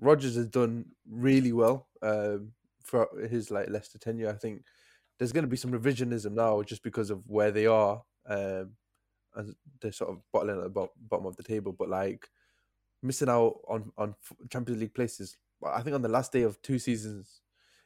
[0.00, 4.30] Rodgers has done really well um, for his like Leicester tenure.
[4.30, 4.62] I think
[5.18, 8.70] there's going to be some revisionism now just because of where they are, um,
[9.34, 11.72] and they're sort of bottling at the bo- bottom of the table.
[11.72, 12.28] But like
[13.02, 14.14] missing out on on
[14.50, 17.40] Champions League places, I think on the last day of two seasons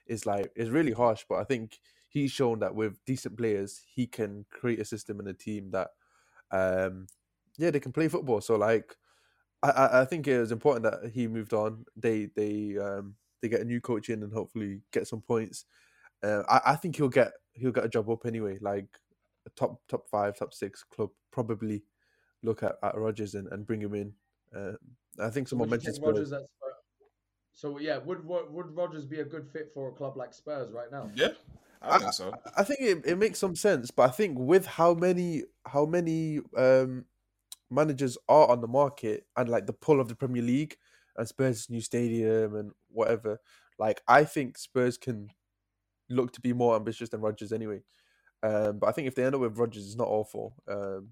[0.06, 1.24] is like is really harsh.
[1.28, 1.78] But I think
[2.12, 5.88] he's shown that with decent players, he can create a system and a team that,
[6.50, 7.06] um,
[7.56, 8.42] yeah, they can play football.
[8.42, 8.94] So like,
[9.62, 11.84] I I, I think it was important that he moved on.
[11.96, 15.64] They they um they get a new coach in and hopefully get some points.
[16.22, 18.58] Uh, I I think he'll get he'll get a job up anyway.
[18.60, 18.88] Like
[19.46, 21.82] a top top five, top six club probably
[22.42, 24.12] look at at Rodgers and, and bring him in.
[24.54, 24.72] Uh,
[25.20, 26.14] I think someone would mentioned take Spurs.
[26.14, 26.74] Rodgers at Spurs?
[27.54, 30.72] So yeah, would Ro- would Rodgers be a good fit for a club like Spurs
[30.72, 31.10] right now?
[31.14, 31.28] yeah,
[31.82, 32.32] I think so.
[32.56, 36.40] I think it, it makes some sense, but I think with how many how many
[36.56, 37.04] um
[37.72, 40.76] managers are on the market and like the pull of the Premier League
[41.16, 43.40] and Spurs' new stadium and whatever,
[43.78, 45.30] like I think Spurs can
[46.08, 47.82] look to be more ambitious than Rodgers anyway.
[48.42, 50.54] Um, but I think if they end up with Rodgers, it's not awful.
[50.68, 51.08] Um,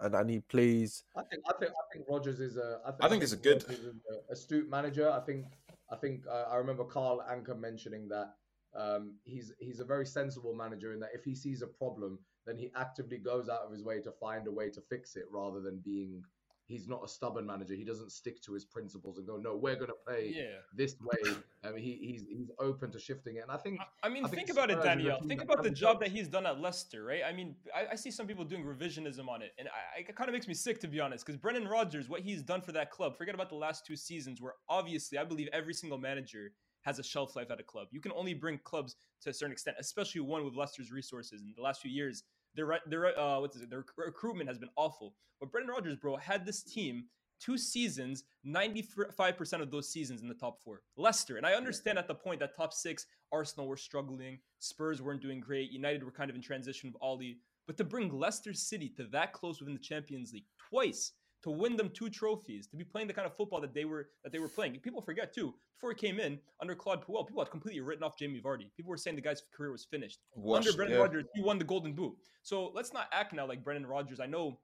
[0.00, 1.04] and and he plays.
[1.16, 2.80] I think I think I think Rodgers is a.
[2.86, 5.10] I think, I think he's a good- a astute manager.
[5.10, 5.46] I think
[5.90, 8.34] I think uh, I remember Carl Anka mentioning that
[8.74, 12.56] um, he's he's a very sensible manager in that if he sees a problem, then
[12.56, 15.60] he actively goes out of his way to find a way to fix it, rather
[15.60, 16.22] than being.
[16.66, 17.74] He's not a stubborn manager.
[17.74, 20.60] He doesn't stick to his principles and go, "No, we're going to play yeah.
[20.72, 24.06] this way." I mean, he, he's he's open to shifting it, and I think I-
[24.06, 25.18] I mean, I think think about it, Spurs is a Daniyal.
[25.18, 27.22] team Think about the job that he's done at Leicester, right?
[27.26, 30.32] I mean, I, I see some people doing revisionism on it, and it kind of
[30.32, 31.26] makes me sick to be honest.
[31.26, 34.40] Because Brendan Rodgers, what he's done for that club, forget about the last two seasons,
[34.40, 37.88] where obviously I believe every single manager has a shelf life at a club.
[37.90, 41.42] You can only bring clubs to a certain extent, especially one with Leicester's resources.
[41.42, 45.14] In the last few years, their their uh, what's it, their recruitment has been awful.
[45.40, 47.04] But Brendan Rodgers, bro, had this team
[47.40, 50.82] two seasons, 95% of those seasons in the top four.
[50.96, 55.22] Leicester, and I understand at the point that top six, Arsenal were struggling, Spurs weren't
[55.22, 57.38] doing great, United were kind of in transition with Ollie.
[57.66, 61.12] But to bring Leicester City to that close within the Champions League twice,
[61.42, 64.08] to win them two trophies, to be playing the kind of football that they were
[64.22, 64.78] that they were playing.
[64.80, 68.18] People forget too, before he came in under Claude Puel, people had completely written off
[68.18, 68.66] Jamie Vardy.
[68.76, 70.20] People were saying the guy's career was finished.
[70.68, 71.02] under Brendan yeah.
[71.02, 72.14] Rodgers, he won the Golden Boot.
[72.42, 74.20] So let's not act now like Brendan Rodgers.
[74.20, 74.58] I know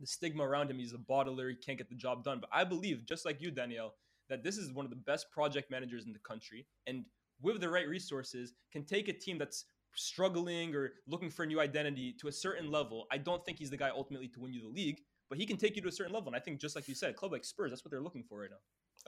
[0.00, 0.78] the stigma around him.
[0.78, 1.50] He's a bottler.
[1.50, 2.40] He can't get the job done.
[2.40, 3.90] But I believe, just like you, Daniyal,
[4.28, 7.04] that this is one of the best project managers in the country, and
[7.42, 11.60] with the right resources, can take a team that's struggling or looking for a new
[11.60, 14.62] identity to a certain level, I don't think he's the guy ultimately to win you
[14.62, 15.00] the league.
[15.30, 16.94] But he can take you to a certain level, and I think just like you
[16.94, 18.56] said, club like Spurs, that's what they're looking for right now.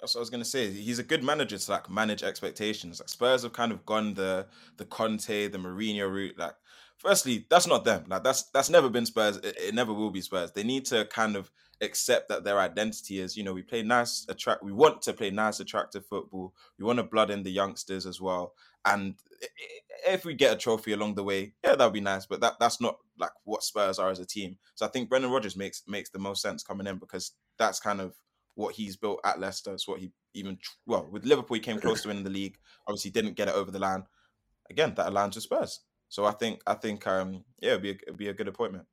[0.01, 0.71] That's what I was gonna say.
[0.71, 3.01] He's a good manager to like manage expectations.
[3.01, 6.39] Like Spurs have kind of gone the the Conte, the Mourinho route.
[6.39, 6.55] Like,
[6.97, 8.05] firstly, that's not them.
[8.09, 9.37] Like that's that's never been Spurs.
[9.39, 10.53] It, it never will be Spurs.
[10.53, 11.51] They need to kind of
[11.83, 14.63] accept that their identity is, you know, we play nice, attract.
[14.63, 16.55] We want to play nice, attractive football.
[16.79, 18.55] We want to blood in the youngsters as well.
[18.85, 19.17] And
[20.07, 22.27] if we get a trophy along the way, yeah, that'd be nice.
[22.27, 24.57] But that that's not like what Spurs are as a team.
[24.75, 28.01] So I think Brendan Rodgers makes makes the most sense coming in because that's kind
[28.01, 28.15] of
[28.55, 29.73] what he's built at Leicester.
[29.73, 32.57] It's what he even well with Liverpool he came close to winning the league.
[32.87, 34.05] Obviously didn't get it over the line.
[34.71, 35.81] Again, that aligns with Spurs.
[36.09, 38.87] So I think I think um yeah, it'd be a, it'd be a good appointment.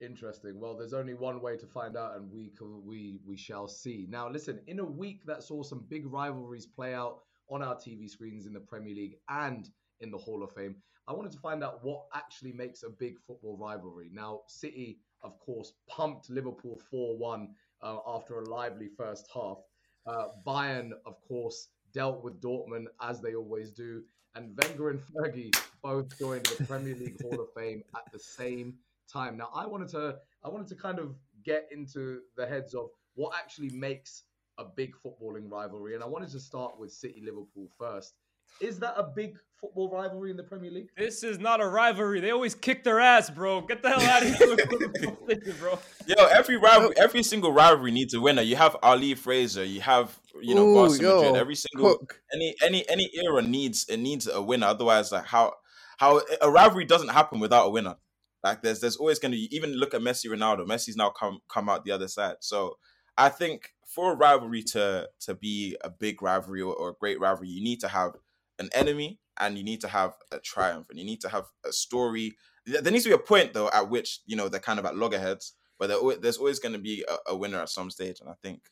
[0.00, 0.58] Interesting.
[0.58, 4.06] Well, there's only one way to find out, and we can, we we shall see.
[4.10, 4.58] Now, listen.
[4.66, 7.20] In a week that saw some big rivalries play out
[7.52, 9.68] on our TV screens in the Premier League and
[10.00, 13.18] in the Hall of Fame, I wanted to find out what actually makes a big
[13.26, 14.10] football rivalry.
[14.12, 17.48] Now, City, of course, pumped Liverpool 4 1
[17.82, 19.58] uh, after a lively first half.
[20.06, 24.02] Uh, Bayern, of course, dealt with Dortmund as they always do.
[24.34, 28.74] And Wenger and Fergie both joined the Premier League Hall of Fame at the same
[29.12, 29.36] time.
[29.36, 33.34] Now, I wanted to I wanted to kind of get into the heads of what
[33.36, 34.22] actually makes
[34.58, 38.14] a big footballing rivalry, and I wanted to start with City Liverpool first.
[38.60, 40.88] Is that a big football rivalry in the Premier League?
[40.96, 42.20] This is not a rivalry.
[42.20, 43.62] They always kick their ass, bro.
[43.62, 45.78] Get the hell out of here, bro.
[46.06, 48.42] Yo, every rivalry, every single rivalry needs a winner.
[48.42, 51.36] You have Ali Frazier, you have you know Ooh, Barca yo, Madrid.
[51.36, 52.20] Every single Cook.
[52.32, 54.66] any any any era needs it needs a winner.
[54.66, 55.54] Otherwise, like how
[55.98, 57.96] how a rivalry doesn't happen without a winner.
[58.44, 60.66] Like there's there's always going to be even look at Messi, Ronaldo.
[60.66, 62.36] Messi's now come come out the other side.
[62.40, 62.76] So
[63.16, 67.20] I think for a rivalry to to be a big rivalry or, or a great
[67.20, 68.14] rivalry, you need to have
[68.58, 71.72] an enemy and you need to have a triumph and you need to have a
[71.72, 72.36] story.
[72.66, 74.86] There there needs to be a point though at which you know they're kind of
[74.86, 78.20] at loggerheads, but there there's always going to be a, a winner at some stage.
[78.20, 78.62] And I think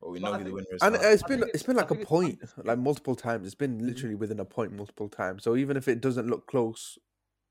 [0.00, 0.82] well, we know I who the winner is.
[0.82, 1.00] And now.
[1.00, 3.46] it's I been think it's it- been like a point like multiple times.
[3.46, 3.86] It's been Mhm.
[3.86, 5.42] literally within a point multiple times.
[5.44, 6.98] So even if it doesn't look close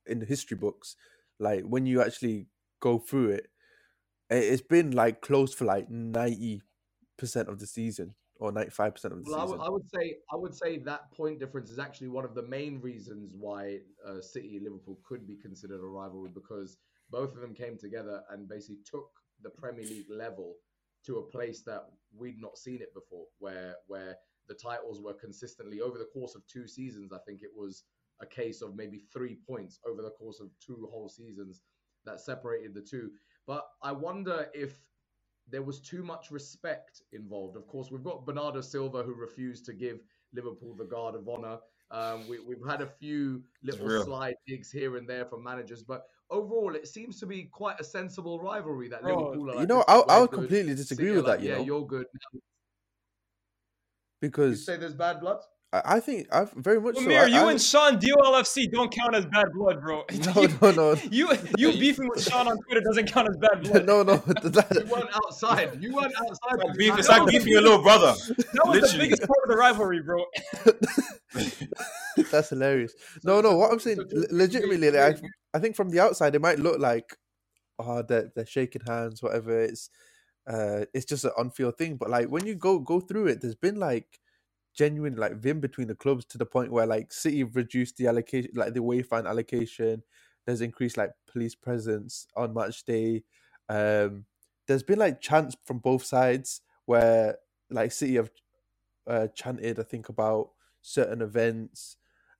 [0.06, 0.96] in the history books,
[1.40, 2.48] like when you actually
[2.82, 3.52] go through it, it-
[4.30, 6.62] it's been like close for like ninety
[7.18, 9.58] percent of the season or ninety five percent of the Well, season.
[9.60, 12.44] would, I would say I would say that point difference is actually one of the
[12.44, 16.78] main reasons why uh, City and Liverpool could be considered a rivalry because
[17.10, 19.10] both of them came together and basically took
[19.42, 20.56] the Premier League level
[21.06, 21.86] to a place that
[22.16, 24.16] we'd not seen it before, where where
[24.48, 27.12] the titles were consistently over the course of two seasons.
[27.12, 27.84] I think it was
[28.22, 31.62] a case of maybe three points over the course of two whole seasons
[32.06, 33.12] that separated the two.
[33.48, 34.78] But I wonder if
[35.50, 37.56] there was too much respect involved.
[37.56, 40.00] Of course, we've got Bernardo Silva who refused to give
[40.34, 41.58] Liverpool the guard of honor.
[41.90, 44.04] Um, we, we've had a few little real.
[44.04, 47.84] slide digs here and there from managers, but overall, it seems to be quite a
[47.84, 51.22] sensible rivalry that Bro, Liverpool are you know, I, I would completely disagree City are
[51.22, 51.46] with like, that.
[51.46, 52.08] You yeah, know, you're good.
[52.34, 52.40] You
[54.20, 55.40] because say there's bad blood?
[55.73, 57.01] I, I think I've very much so.
[57.01, 60.03] Umir, I, you I, and Sean DOLFC don't count as bad blood, bro.
[60.36, 63.86] no, no, no, You you beefing with Sean on Twitter doesn't count as bad blood.
[63.86, 64.13] no, no.
[64.43, 65.82] You that- weren't outside.
[65.82, 66.58] You weren't outside.
[66.58, 68.13] Like You beef, it's like beefing your little brother.
[68.27, 70.23] That was the biggest part of the rivalry, bro.
[72.32, 72.93] That's hilarious.
[73.23, 73.56] No, no.
[73.58, 76.36] What I'm saying, do- le- do you- legitimately, like, I, I think from the outside
[76.36, 77.15] it might look like,
[77.80, 79.60] oh, they're they're shaking hands, whatever.
[79.62, 79.89] It's,
[80.47, 81.97] uh, it's just an on-field thing.
[81.97, 84.19] But like when you go go through it, there's been like
[84.78, 88.08] genuine like vim between the clubs to the point where like City have reduced the
[88.08, 90.04] allocation, like the away fan allocation.
[90.46, 93.24] There's increased like police presence on match day.
[93.70, 94.26] Um,
[94.68, 97.38] there's been like chants from both sides where
[97.70, 98.32] like City have
[99.08, 101.98] uh, chanted, I think, about certain events,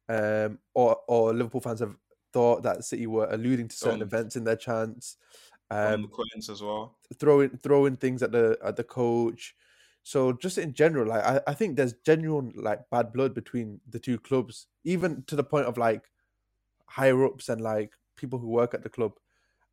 [0.10, 1.96] um, or or Liverpool fans have
[2.34, 5.18] thought that City were alluding to certain Um, events in their chants,
[5.82, 7.00] Um, um, Collins as well.
[7.20, 9.56] throwing throwing things at the at the coach.
[10.08, 14.00] So just in general, like I, I think there's genuine like bad blood between the
[14.00, 16.04] two clubs, even to the point of like
[16.86, 19.12] higher ups and like people who work at the club.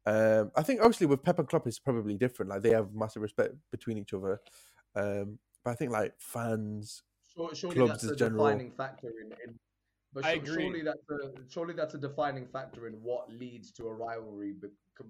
[0.07, 2.51] Um, I think obviously with Pep and Klopp it's probably different.
[2.51, 4.41] Like they have massive respect between each other.
[4.97, 8.45] Um, but I think like fans, Sure, surely clubs that's a general.
[8.45, 9.31] defining factor in.
[9.47, 9.57] in
[10.13, 10.63] but I su- agree.
[10.65, 15.07] surely that's a surely that's a defining factor in what leads to a rivalry bec-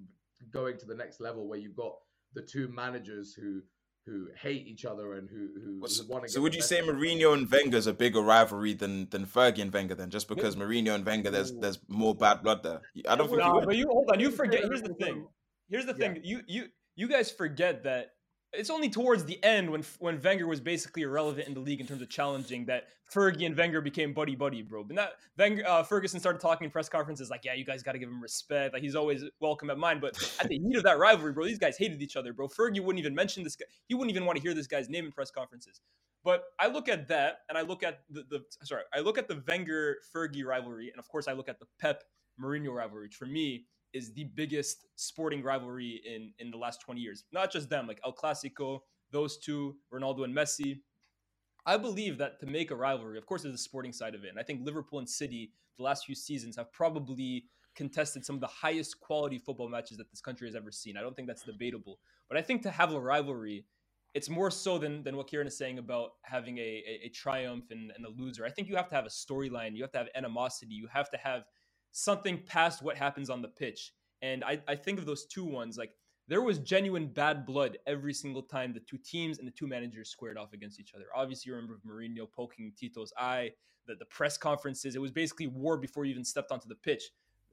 [0.51, 1.95] going to the next level, where you've got
[2.35, 3.63] the two managers who
[4.07, 6.31] who hate each other and who who, Well, who So, want to.
[6.31, 9.95] so would you say Mourinho and Wenger's a bigger rivalry than than Fergie and Wenger
[9.95, 10.11] then?
[10.11, 12.81] Just because Mourinho and Wenger, there's there's more bad blood there.
[13.09, 13.67] I don't think you Nah, would.
[13.67, 14.21] but you hold on.
[14.21, 14.63] You forget.
[14.65, 15.27] Here's the thing.
[15.69, 16.13] Here's the Yeah.
[16.13, 16.21] thing.
[16.25, 18.14] You you you guys forget that
[18.57, 21.87] it's only towards the end when when Wenger was basically irrelevant in the league in
[21.87, 24.85] terms of challenging that Fergie and Wenger became buddy buddy, bro.
[24.85, 27.93] But that Wenger, uh, Ferguson started talking in press conferences like, yeah, you guys got
[27.93, 28.73] to give him respect.
[28.73, 30.01] Like he's always welcome at mine.
[30.01, 32.49] But at the heat of that rivalry, bro, these guys hated each other, bro.
[32.49, 33.67] Fergie wouldn't even mention this guy.
[33.87, 35.81] He wouldn't even want to hear this guy's name in press conferences.
[36.25, 39.29] But I look at that and I look at the, the sorry, I look at
[39.29, 42.03] the Wenger Fergie rivalry, and of course I look at the Pep
[42.43, 43.11] Mourinho rivalry.
[43.11, 47.25] For me, is the biggest sporting rivalry in in the last 20 years.
[47.33, 48.81] Not just them, like El Clasico,
[49.11, 50.81] those two, Ronaldo and Messi.
[51.65, 54.29] I believe that to make a rivalry, of course, there's a sporting side of it.
[54.29, 58.41] And I think Liverpool and City, the last few seasons, have probably contested some of
[58.41, 60.97] the highest quality football matches that this country has ever seen.
[60.97, 61.99] I don't think that's debatable.
[62.29, 63.65] But I think to have a rivalry,
[64.13, 67.65] it's more so than, than what Kieran is saying about having a, a, a triumph
[67.71, 68.45] and, and a loser.
[68.45, 69.75] I think you have to have a storyline.
[69.75, 70.75] You have to have animosity.
[70.75, 71.45] You have to have
[71.95, 73.93] something past what happens on the pitch.
[74.21, 75.93] And I, I think of those two ones like
[76.27, 80.09] there was genuine bad blood every single time the two teams and the two managers
[80.09, 81.05] squared off against each other.
[81.15, 83.53] Obviously, you remember Mourinho poking Tito's eye,
[83.87, 84.97] the, the press conferences.
[84.97, 87.05] It was basically war before you even stepped onto the pitch.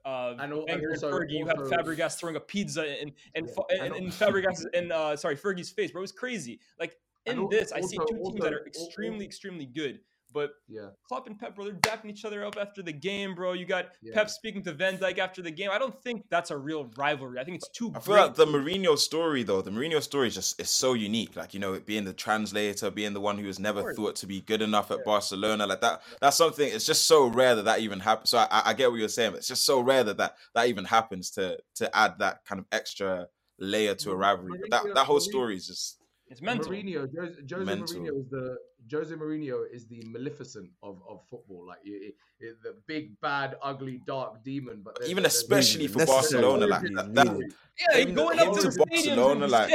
[0.03, 3.93] Uh, and, also, and Fergie, you had Fabregas throwing a pizza in and yeah, in,
[3.93, 5.99] in, Fabregas and uh, sorry Fergie's face, bro.
[5.99, 6.59] It was crazy.
[6.79, 9.99] Like in this, I see two teams that are extremely, extremely good.
[10.33, 13.53] But yeah, Klopp and Pep, bro, they're dapping each other up after the game, bro.
[13.53, 14.13] You got yeah.
[14.13, 15.69] Pep speaking to Van Dijk after the game.
[15.71, 17.39] I don't think that's a real rivalry.
[17.39, 17.91] I think it's too.
[17.95, 21.35] I feel like the Mourinho story, though, the Mourinho story is just is so unique.
[21.35, 24.27] Like you know, it being the translator, being the one who was never thought to
[24.27, 25.03] be good enough at yeah.
[25.05, 26.01] Barcelona, like that.
[26.21, 26.67] That's something.
[26.67, 28.29] It's just so rare that that even happens.
[28.29, 29.31] So I, I get what you're saying.
[29.31, 32.59] But it's just so rare that that that even happens to to add that kind
[32.59, 33.27] of extra
[33.59, 34.59] layer to a rivalry.
[34.61, 35.97] But that that whole story is just
[36.31, 36.71] it's mental.
[36.71, 37.97] Mourinho, Jose, Jose mental.
[37.97, 38.57] Mourinho is the
[38.91, 41.65] Jose Mourinho is the Maleficent of, of football.
[41.67, 44.81] Like it, it, the big, bad, ugly, dark demon.
[44.83, 47.51] But even especially for Barcelona, like that, that,
[47.93, 49.71] yeah, going up to, to Barcelona, like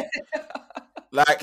[1.13, 1.43] like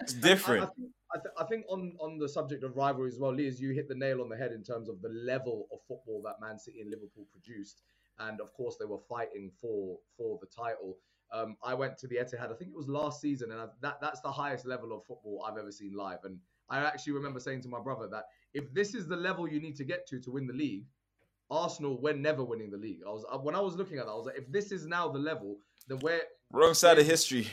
[0.00, 0.64] it's different.
[0.64, 3.70] I, I, th- I, think on, on the subject of rivalry as well, Lyes, you
[3.70, 6.58] hit the nail on the head in terms of the level of football that Man
[6.58, 7.82] City and Liverpool produced,
[8.18, 10.96] and of course they were fighting for for the title.
[11.32, 12.52] Um, I went to the Etihad.
[12.52, 15.44] I think it was last season, and I, that that's the highest level of football
[15.48, 16.18] I've ever seen live.
[16.24, 16.38] And
[16.70, 19.76] I actually remember saying to my brother that if this is the level you need
[19.76, 20.86] to get to to win the league,
[21.50, 23.00] Arsenal we're never winning the league.
[23.06, 24.86] I was uh, when I was looking at that, I was like, if this is
[24.86, 26.22] now the level, then we're
[26.52, 27.48] wrong side of history.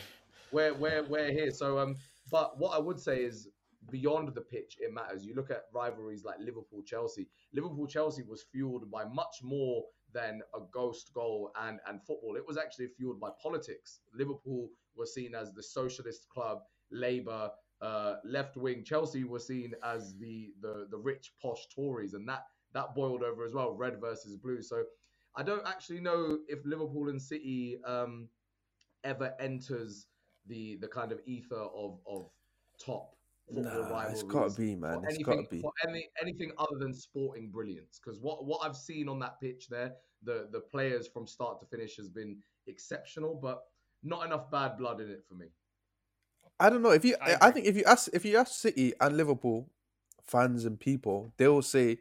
[0.50, 1.50] We're we're we're here.
[1.50, 1.96] So um,
[2.30, 3.48] but what I would say is
[3.90, 5.24] beyond the pitch, it matters.
[5.24, 7.28] You look at rivalries like Liverpool Chelsea.
[7.52, 12.36] Liverpool Chelsea was fueled by much more than a ghost goal and, and football.
[12.36, 14.00] It was actually fueled by politics.
[14.14, 16.58] Liverpool was seen as the socialist club,
[16.90, 17.50] Labour,
[17.82, 18.84] uh, left wing.
[18.84, 23.44] Chelsea were seen as the, the the rich posh Tories, and that that boiled over
[23.44, 24.62] as well, red versus blue.
[24.62, 24.84] So
[25.36, 28.28] I don't actually know if Liverpool and City um,
[29.04, 30.06] ever enters
[30.46, 32.30] the the kind of ether of of
[32.78, 33.16] top
[33.52, 35.02] football nah, It's got to be, man.
[35.08, 35.60] It's got to be.
[35.60, 38.00] For any, anything other than sporting brilliance.
[38.02, 39.92] Because what, what I've seen on that pitch there,
[40.22, 43.64] the, the players from start to finish has been exceptional, but
[44.02, 45.46] not enough bad blood in it for me.
[46.60, 47.16] I don't know if you.
[47.20, 49.68] I, I think if you ask if you ask City and Liverpool
[50.22, 51.98] fans and people, they will say,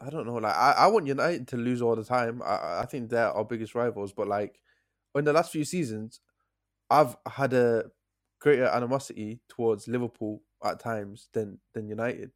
[0.00, 0.34] I don't know.
[0.34, 2.42] Like I, I want United to lose all the time.
[2.44, 4.12] I, I think they're our biggest rivals.
[4.12, 4.60] But like
[5.14, 6.20] in the last few seasons,
[6.90, 7.84] I've had a
[8.40, 12.32] greater animosity towards Liverpool at times than than United.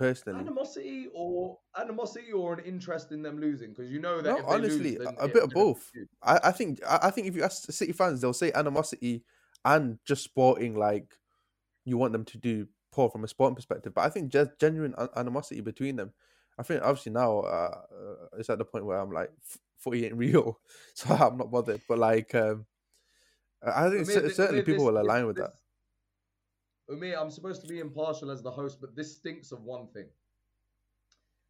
[0.00, 4.38] Personally, animosity or animosity or an interest in them losing because you know that.
[4.38, 5.92] No, honestly, lose, a, a bit of both.
[6.22, 9.24] I, I think I, I think if you ask City fans, they'll say animosity
[9.62, 11.18] and just sporting like
[11.84, 13.92] you want them to do poor from a sporting perspective.
[13.94, 16.14] But I think just genuine animosity between them.
[16.58, 19.30] I think obviously now uh, uh, it's at the point where I'm like,
[19.76, 20.60] footy ain't real,
[20.94, 21.82] so I'm not bothered.
[21.86, 22.64] But like, um,
[23.62, 25.54] I think Umir, certainly people this, will align with this, that.
[26.90, 30.06] Umir, I'm supposed to be impartial as the host, but this stinks of one thing.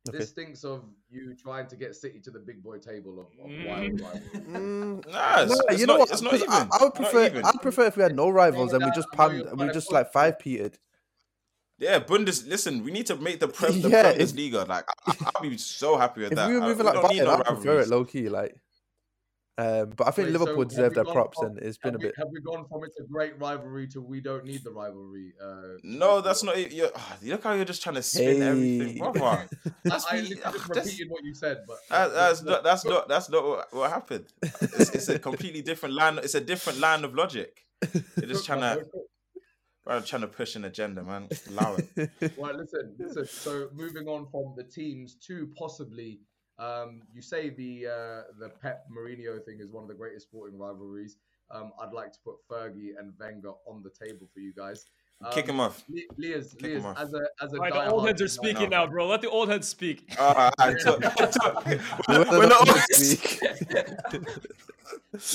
[0.09, 0.18] Okay.
[0.18, 3.50] This stinks of you trying to get City to the big boy table of, of
[3.50, 3.68] mm.
[3.68, 5.07] wild rivals.
[5.12, 6.11] nah, it's, no, it's you not, know what?
[6.11, 6.48] It's not even.
[6.48, 7.42] I, I would prefer.
[7.44, 10.10] I'd prefer if we had no rivals and we just panned, and we just like
[10.10, 10.77] five peated.
[11.79, 12.46] Yeah, Bundes.
[12.46, 14.69] Listen, we need to make the press the yeah, Bundesliga.
[14.69, 16.44] Like, I, will be so happy with if that.
[16.44, 18.29] If we were moving I, like Bayern, no I prefer it low key.
[18.29, 18.56] Like,
[19.61, 21.98] um, but I think Wait, Liverpool so deserve their props, from, and it's been a
[21.98, 22.15] bit.
[22.17, 25.35] Have we gone from it's a great rivalry to we don't need the rivalry?
[25.42, 26.73] Uh, no, that's not.
[26.73, 28.48] You're, oh, look how you're just trying to spin hey.
[28.48, 29.48] everything, brother.
[29.85, 33.29] That's I, I just repeated what you said, but that, that's, not, that's not that's
[33.31, 34.27] not what, what happened.
[34.42, 36.19] It's, it's, a completely different line.
[36.19, 37.67] It's a different line of logic.
[38.17, 38.87] You're just trying to.
[39.87, 41.29] I'm trying to push an agenda, man.
[41.48, 42.33] Allow it.
[42.37, 43.27] well, listen, listen.
[43.27, 46.21] So moving on from the teams to possibly
[46.61, 50.58] um, you say the uh, the Pep Mourinho thing is one of the greatest sporting
[50.58, 51.17] rivalries.
[51.50, 54.85] um, I'd like to put Fergie and Wenger on the table for you guys.
[55.23, 55.85] Um, Kick him off.
[55.90, 56.98] Le- Lyes, Kick him off.
[56.98, 59.06] as a as a All right, the old heads are United- speaking now, bro.
[59.08, 60.11] Let the old heads speak.
[60.19, 60.98] All right, so-
[61.31, 61.63] so-
[62.08, 63.40] We're we're not not speak.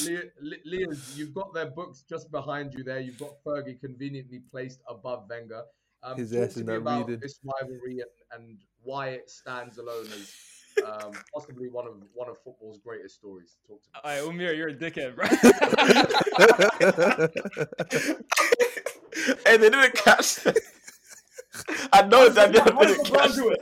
[0.04, 3.00] Le- Le- Lyes, you've got their books just behind you there.
[3.00, 5.64] You've got Fergie conveniently placed above Wenger.
[6.04, 7.20] Um, His talk ass to is me not about reading.
[7.22, 10.32] this rivalry and, and why it stands alone as
[10.86, 13.56] um, possibly one of one of football's greatest stories.
[13.62, 13.94] to Talk to me.
[14.04, 15.26] All right, Umir, you're a dickhead, bro.
[19.46, 20.36] hey, they didn't catch.
[20.44, 20.58] that.
[21.94, 23.36] I know that they How did didn't catch.
[23.36, 23.62] do it?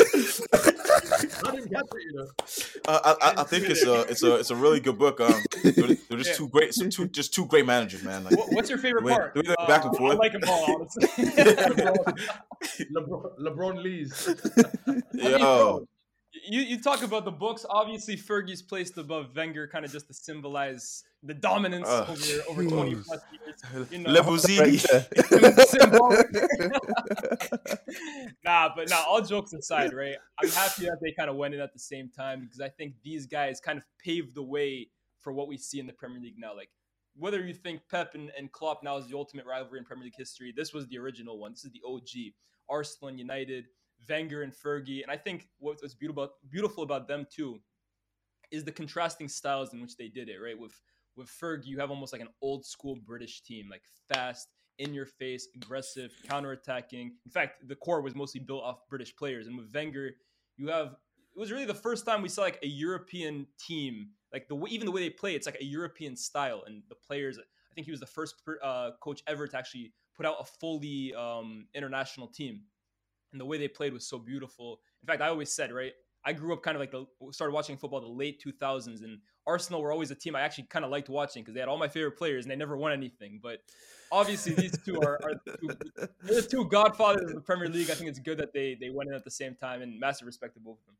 [0.00, 0.04] I
[1.50, 2.26] didn't catch it, you know.
[2.86, 5.20] Uh, I, I, I think it's a it's a it's a really good book.
[5.20, 5.34] Um,
[5.64, 6.36] they're, they're just Yeah.
[6.36, 8.22] two great, two just two great managers, man.
[8.22, 9.34] Like, What- What's your favorite Wait, part?
[9.34, 10.14] do we go back and Uh, forth?
[10.14, 11.08] I like them all, honestly.
[12.94, 14.28] LeBron, LeBron Lee's.
[15.14, 15.84] yo,
[16.32, 17.64] you you talk about the books.
[17.68, 22.08] Obviously, Fergie's placed above Wenger, kind of just to symbolize the dominance Ugh.
[22.10, 23.88] over over twenty plus years.
[23.90, 24.78] You know, Levuzini.
[25.66, 26.26] symbolic.
[28.44, 29.02] nah, but nah.
[29.06, 30.16] All jokes aside, right?
[30.42, 32.94] I'm happy that they kind of went in at the same time because I think
[33.02, 34.88] these guys kind of paved the way
[35.20, 36.54] for what we see in the Premier League now.
[36.54, 36.68] Like
[37.16, 40.14] whether you think Pep and, and Klopp now is the ultimate rivalry in Premier League
[40.16, 41.52] history, this was the original one.
[41.52, 42.32] This is the OG.
[42.68, 43.64] Arsenal and United,
[44.08, 47.62] Wenger and Fergie, and I think what- what's beautiful beautiful about them too
[48.50, 50.38] is the contrasting styles in which they did it.
[50.38, 50.80] Right with
[51.16, 55.06] with Fergie, you have almost like an old school British team, like fast, in your
[55.06, 57.18] face, aggressive, counter-attacking.
[57.24, 59.48] In fact, the core was mostly built off British players.
[59.48, 60.16] And with Wenger,
[60.56, 60.96] you have
[61.34, 64.86] it was really the first time we saw like a European team, like the even
[64.86, 67.38] the way they play, it's like a European style, and the players.
[67.38, 71.14] I think he was the first uh, coach ever to actually put out a fully
[71.14, 72.62] um, international team,
[73.32, 74.80] and the way they played was so beautiful.
[75.02, 75.92] In fact, I always said, right,
[76.24, 79.80] I grew up kind of like the started watching football the late 2000s, and Arsenal
[79.80, 81.88] were always a team I actually kind of liked watching because they had all my
[81.88, 83.40] favorite players and they never won anything.
[83.42, 83.60] But
[84.10, 87.90] obviously, these two are, are the two, the two godfathers of the Premier League.
[87.90, 90.26] I think it's good that they they went in at the same time, and massive
[90.26, 90.96] respect to both of them.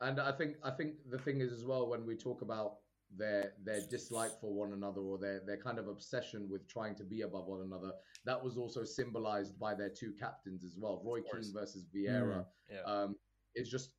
[0.00, 2.76] And I think I think the thing is as well when we talk about
[3.16, 7.04] their their dislike for one another or their their kind of obsession with trying to
[7.04, 7.92] be above one another,
[8.24, 11.46] that was also symbolized by their two captains as well, Roy course.
[11.46, 12.44] Keane versus Vieira.
[12.70, 12.82] Yeah.
[12.82, 13.16] Um,
[13.54, 13.90] it's just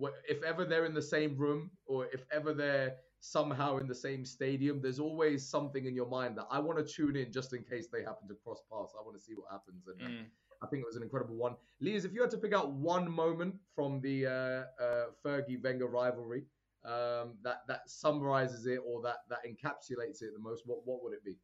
[0.00, 3.94] wh- if ever they're in the same room or if ever they're somehow in the
[3.94, 7.52] same stadium, there's always something in your mind that I want to tune in just
[7.52, 8.94] in case they happen to cross paths.
[8.98, 10.24] I want to see what happens, and Mm.
[10.62, 11.56] I think it was an incredible one.
[11.80, 15.88] Lyes, if you had to pick out one moment from the uh, uh, Fergie Wenger
[15.88, 16.44] rivalry
[16.84, 21.12] um, that that summarizes it or that that encapsulates it the most, what what would
[21.12, 21.36] it be?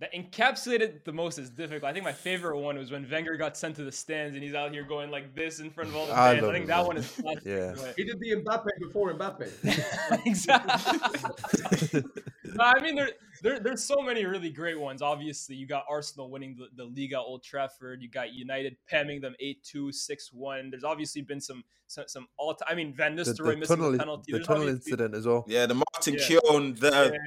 [0.00, 1.84] That encapsulated the most is difficult.
[1.84, 4.54] I think my favorite one was when Wenger got sent to the stands and he's
[4.54, 6.38] out here going like this in front of all the I fans.
[6.38, 7.42] I, love think it, that one is classic.
[7.44, 7.74] Yeah.
[7.76, 10.22] but- He did the Mbappe before Mbappe.
[10.26, 12.00] exactly.
[12.54, 13.10] no, I mean, there,
[13.42, 15.02] there, there's so many really great ones.
[15.02, 18.02] Obviously, you got Arsenal winning the, the league at Old Trafford.
[18.02, 19.90] You got United pamming them 8-2,
[20.34, 20.70] 6-1.
[20.70, 22.68] There's obviously been some some, some all time.
[22.70, 24.32] I mean, Van the, Nistelrooy the missing tunnel, the penalty.
[24.32, 25.44] the There's tunnel obviously- incident as well.
[25.48, 26.24] yeah, the Martin Yeah.
[26.26, 27.18] Keown, the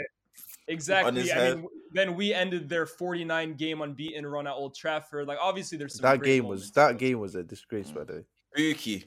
[0.67, 1.21] Exactly.
[1.21, 1.57] his I head.
[1.57, 5.27] mean, then we ended their 49 game unbeaten run at Old Trafford.
[5.27, 6.63] Like, obviously, there's some That great game moments.
[6.63, 8.23] was that game was a disgrace, by the way.
[8.57, 9.03] Buki.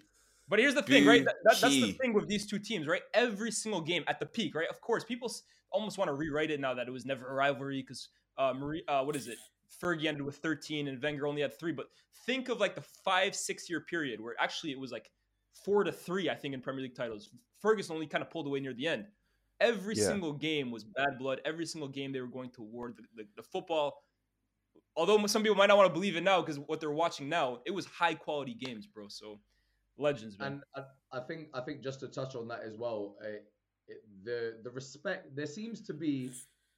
[0.49, 1.25] But here's the thing, right?
[1.25, 3.03] That, that- that's the thing with these two teams, right?
[3.15, 4.69] Every single game at the peak, right?
[4.69, 7.35] Of course, people s- almost want to rewrite it now that it was never a
[7.35, 8.09] rivalry because
[8.39, 9.39] uh, Marie, uh, what is it?
[9.83, 11.73] Fergie ended with 13 and Wenger only had three.
[11.73, 11.87] But
[12.25, 15.11] think of like the five, six year period where actually it was like
[15.65, 17.31] four to three, I think, in Premier League titles.
[17.61, 19.07] Ferguson only kind of pulled away near the end.
[19.61, 20.09] Every Yeah.
[20.09, 21.41] single game was bad blood.
[21.45, 22.95] Every single game they were going to war.
[22.97, 23.95] The, the, the football,
[24.97, 27.61] although some people might not want to believe it now because what they're watching now,
[27.67, 29.09] it was high quality games, bro.
[29.09, 29.41] So
[29.97, 30.63] legends, man.
[30.77, 33.45] And I, I think I think just to touch on that as well, uh, it,
[34.25, 36.31] the the respect there seems to be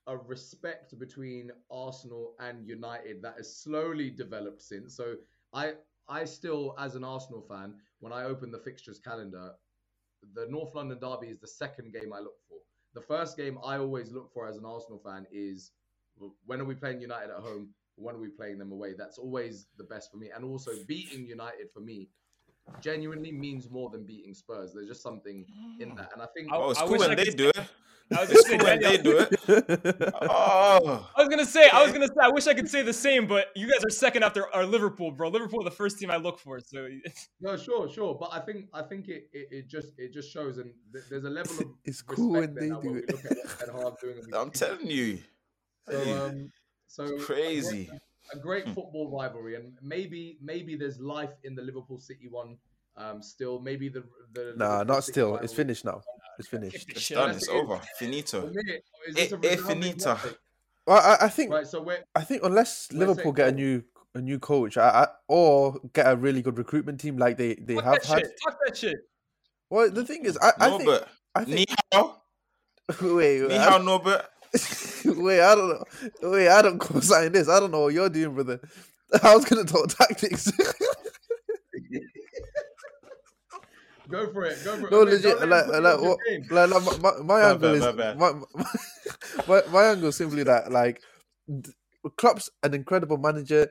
[0.07, 4.97] a respect between Arsenal and United that has slowly developed since.
[4.97, 5.17] So
[5.53, 5.75] I
[6.09, 9.53] I still, as an Arsenal fan, when I open the fixtures calendar,
[10.35, 12.59] the North London derby is the second game I look for.
[12.95, 15.73] The first game I always look for as an Arsenal fan is
[16.47, 17.69] when are we playing United at home?
[17.97, 18.95] When are we playing them away?
[18.97, 20.31] That's always the best for me.
[20.35, 22.09] And also beating United for me
[22.81, 24.73] genuinely means more than beating Spurs.
[24.75, 25.45] There's just something
[25.81, 26.11] in that.
[26.13, 27.59] And I think I- Oh, it's I cool when they do it.
[28.11, 30.15] I was, It's gonna cool say, when they do it.
[30.23, 32.93] Oh, I was gonna say, I was gonna say, I wish I could say the
[32.93, 35.29] same, but you guys are second after our Liverpool, bro.
[35.29, 36.59] Liverpool, are the first team I look for.
[36.61, 36.89] So
[37.43, 38.17] no, sure, sure.
[38.19, 41.25] But I think I think it, it, it just it just shows and th- there's
[41.25, 43.13] a level of It's cool when they do we it.
[43.13, 43.25] look
[43.61, 44.23] at what doing.
[44.33, 45.19] I'm telling you.
[45.91, 46.51] So, um,
[46.87, 47.91] so a great- crazy.
[48.33, 52.57] A great football rivalry, and maybe maybe there's life in the Liverpool City one.
[52.97, 54.05] Um, still, maybe the
[54.35, 55.37] the Nah, Liverpool not City still.
[55.37, 56.03] It's finished now.
[56.39, 56.89] It's finished.
[56.91, 57.31] It's done.
[57.31, 57.81] It's over.
[57.99, 58.41] Finito.
[58.43, 60.35] For me, is Eh, this a eh, resounding finita.
[60.87, 64.21] Well, I, I think Right, so we're I think unless Liverpool get a new a
[64.21, 67.85] new coach, I, I, or get a really good recruitment team like they they Talk
[67.85, 68.23] have had.
[68.25, 68.33] shit.
[68.43, 68.97] Talk that shit.
[69.71, 72.15] Well, the thing is, I, I No, think but I think Nihao.
[73.03, 74.31] wait, ni wait, hao, I, no, but
[75.05, 76.31] wait, I don't know.
[76.31, 77.49] Wait, I don't co-sign this.
[77.49, 78.61] I don't know what you're doing, brother.
[79.23, 80.51] I was gonna talk tactics.
[84.11, 84.65] go for it.
[84.65, 84.91] Go for it.
[84.91, 86.19] No, Okay, legit, like- him like what-
[86.51, 88.19] like, like my, my, angle bad, is bad.
[88.19, 88.33] my,
[89.49, 91.03] my, my angle is simply that like
[92.17, 93.69] Klopp's an incredible manager.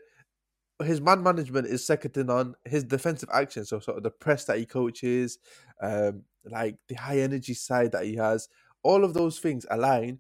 [0.84, 2.56] His man management is second to none.
[2.66, 5.40] His defensive action, so sort of the press that he coaches,
[5.82, 8.48] um, like the high energy side that he has,
[8.84, 10.20] all of those things align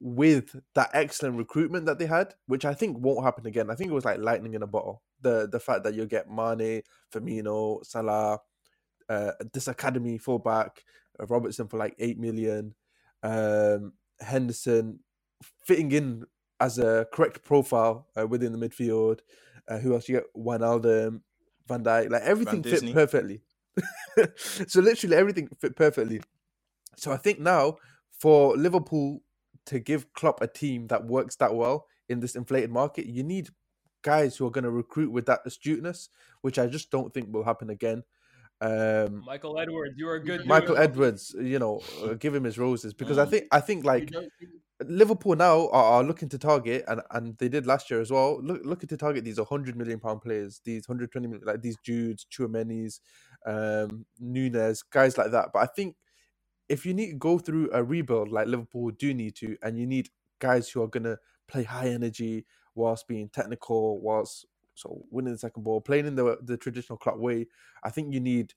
[0.00, 3.70] with that excellent recruitment that they had, which I think won't happen again.
[3.70, 5.02] I think it was like lightning in a bottle.
[5.22, 6.82] The the fact that you get Mane,
[7.12, 8.40] Firmino, Salah,
[9.08, 10.82] uh, this academy fullback,
[11.20, 12.74] uh, Robertson for like eight million,
[13.22, 15.00] um, Henderson
[15.64, 16.24] fitting in
[16.60, 19.20] as a correct profile uh, within the midfield.
[19.68, 20.24] Uh, who else you get?
[20.36, 21.20] Wijnaldum,
[21.66, 22.92] Van Dijk, like everything fit Disney.
[22.92, 23.42] perfectly.
[24.36, 26.20] so literally everything fit perfectly.
[26.96, 27.76] So I think now
[28.18, 29.20] for Liverpool
[29.66, 33.50] to give Klopp a team that works that well in this inflated market, you need
[34.02, 36.08] guys who are going to recruit with that astuteness,
[36.42, 38.02] which I just don't think will happen again.
[38.60, 40.46] Um, Michael Edwards, you are a good.
[40.46, 40.84] Michael dude.
[40.84, 43.30] Edwards, you know, uh, give him his roses because I Mm.
[43.30, 44.10] think I think like
[44.82, 48.40] Liverpool now are, are looking to target, and, and they did last year as well.
[48.42, 52.24] Look, looking to target these 100 million pound players, these 120 million, like these Judes,
[52.30, 53.00] Tchouameni's,
[53.46, 55.50] um, Nunes, guys like that.
[55.52, 55.96] But I think
[56.68, 59.86] if you need to go through a rebuild like Liverpool do need to, and you
[59.86, 65.38] need guys who are gonna play high energy whilst being technical, whilst so winning the
[65.38, 67.46] second ball, playing in the the traditional club way,
[67.82, 68.54] I think you need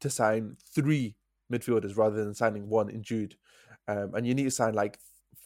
[0.00, 1.16] to sign three
[1.52, 3.36] midfielders rather than signing one in Jude.
[3.88, 4.98] Um, and you need to sign like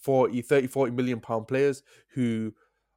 [0.03, 2.53] 40, 30, 40 million pound players who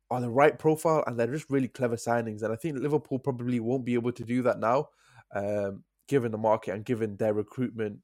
[0.10, 2.44] are the right profile and they're just really clever signings.
[2.44, 4.90] And I think Liverpool probably won't be able to do that now,
[5.34, 8.00] um, given the market and given their recruitment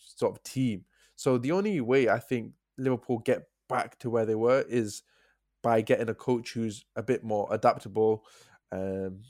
[0.00, 0.84] sort of team.
[1.16, 5.02] So the only way I think Liverpool get back to where they were is
[5.62, 8.24] by getting a coach who's a bit more adaptable.
[8.72, 9.22] Um,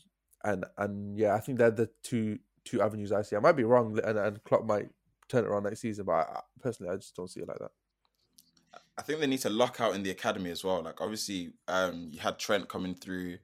[0.45, 3.37] and and yeah, I think they're the two two avenues I see.
[3.37, 4.89] I might be wrong, and and Klopp might
[5.29, 7.71] turn it around next season, but I, personally, I just don't see it like that.
[8.99, 10.83] I think they need to lock out in the academy as well.
[10.83, 13.39] Like obviously, um, you had Trent coming through,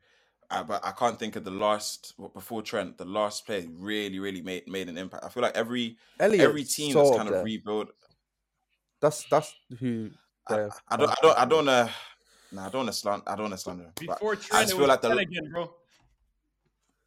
[0.51, 2.99] uh, but I can't think of the last well, before Trent.
[2.99, 5.25] The last player really, really made made an impact.
[5.25, 7.45] I feel like every Elliot, every team that's kind of there.
[7.45, 7.89] rebuilt.
[9.01, 10.11] That's that's who.
[10.49, 11.91] I, I don't, I don't, I don't wanna.
[12.53, 13.25] Nah, I don't wanna slant.
[13.27, 13.85] I don't wanna slander.
[13.85, 15.75] him, but Before I Trent, just it feel was like the Flanagan, bro.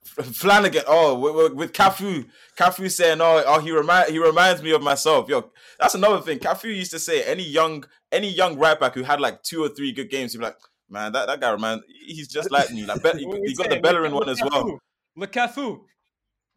[0.04, 0.84] Flanagan.
[0.88, 2.26] Oh, with, with, with Cafu,
[2.58, 6.40] Cafu saying, "Oh, oh, he remind he reminds me of myself." Yo, that's another thing.
[6.40, 9.70] Cafu used to say, any young any young right back who had like two or
[9.70, 10.58] three good games, he'd be like,
[10.90, 12.86] "Man, that, that guy man, He's just like me.
[12.86, 13.82] Like, be, What he, we got the saying?
[13.82, 14.64] Bellerin Look- one as look well.
[14.66, 14.80] Cafu.
[15.16, 15.80] Look, Cafu.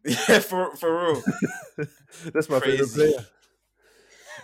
[0.05, 1.23] Yeah, for for real.
[2.33, 3.25] that's my favorite player.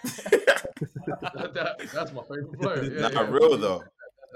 [0.04, 2.84] that- that- that's my favorite player.
[2.84, 3.84] Yeah, Not yeah, real though.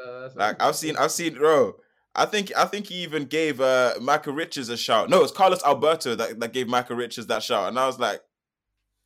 [0.04, 1.76] Uh, that's- Like I've seen, I've seen, bro.
[2.16, 5.10] I think I think he even gave uh Michael Richards a shout.
[5.10, 8.22] No, it's Carlos Alberto that, that gave Michael Richards that shout, and I was like,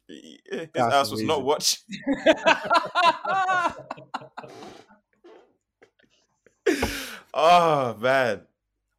[0.08, 1.45] his That's ass was not amazing.
[1.45, 1.80] watching.
[7.34, 8.41] Oh man,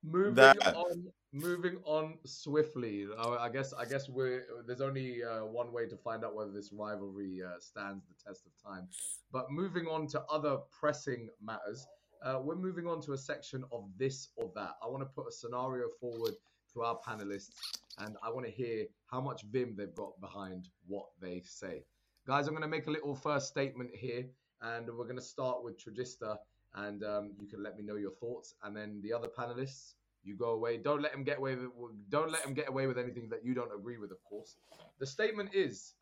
[0.05, 3.07] moving That- on moving on swiftly.
[3.19, 6.51] Uh, i guess i guess we're there's only uh, one way to find out whether
[6.53, 8.87] this rivalry uh, stands the test of time.
[9.33, 11.87] But moving on to other pressing matters
[12.25, 14.73] uh, we're moving on to a section of this or that.
[14.83, 16.35] I want to put a scenario forward
[16.75, 17.51] to our panelists
[17.99, 21.83] and i want to hear how much vim they've got behind what they say.
[22.27, 24.27] Guys i'm going to make a little first statement here
[24.63, 26.37] and we're going to start with Trujista
[26.75, 28.55] and um, you can let me know your thoughts.
[28.63, 29.95] And then the other panelists,
[30.25, 30.77] you go away.
[30.79, 31.71] Don't let him get away with.
[32.11, 34.57] Don't let him get away with anything that you don't agree with, of course.
[34.99, 35.95] The statement is: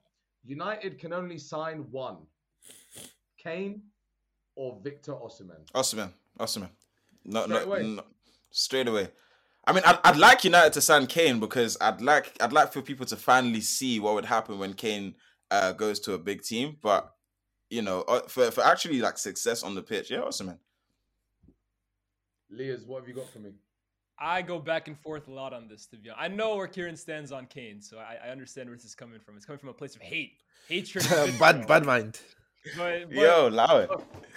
[0.44, 2.18] United can only sign one,
[3.38, 3.82] Kane
[4.54, 5.66] or Victor Osimhen.
[5.74, 6.70] Osimhen, Osimhen,
[7.24, 7.82] no, Straight no, away.
[7.82, 8.02] no,
[8.50, 9.08] straight away.
[9.66, 12.82] I mean, I'd, I'd like United to sign Kane because I'd like I'd like for
[12.82, 15.14] people to finally see what would happen when Kane
[15.50, 16.76] uh, goes to a big team.
[16.80, 17.12] But
[17.70, 20.58] you know, uh, for for actually like success on the pitch, yeah, Osimhen.
[22.50, 23.50] Lyes, what have you got for me?
[24.18, 25.86] I go back and forth a lot on this.
[25.88, 28.76] To be honest, I know where Kieran stands on Kane, so I, I understand where
[28.76, 29.36] this is coming from.
[29.36, 31.06] It's coming from a place of hate, hatred.
[31.38, 32.18] bad bad mind.
[32.76, 33.90] But, but Yo, allow it.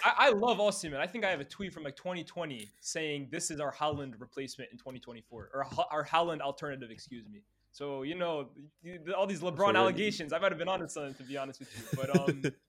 [0.03, 0.97] I, I love Osimhen.
[0.97, 4.71] I think I have a tweet from like 2020 saying this is our Haaland replacement
[4.71, 6.89] in 2024, or our Haaland alternative.
[6.91, 7.41] Excuse me.
[7.71, 8.49] So you know,
[9.17, 10.34] all these LeBron really- allegations.
[10.34, 11.97] I might have been honest on it, to be honest with you.
[11.97, 12.51] But um, I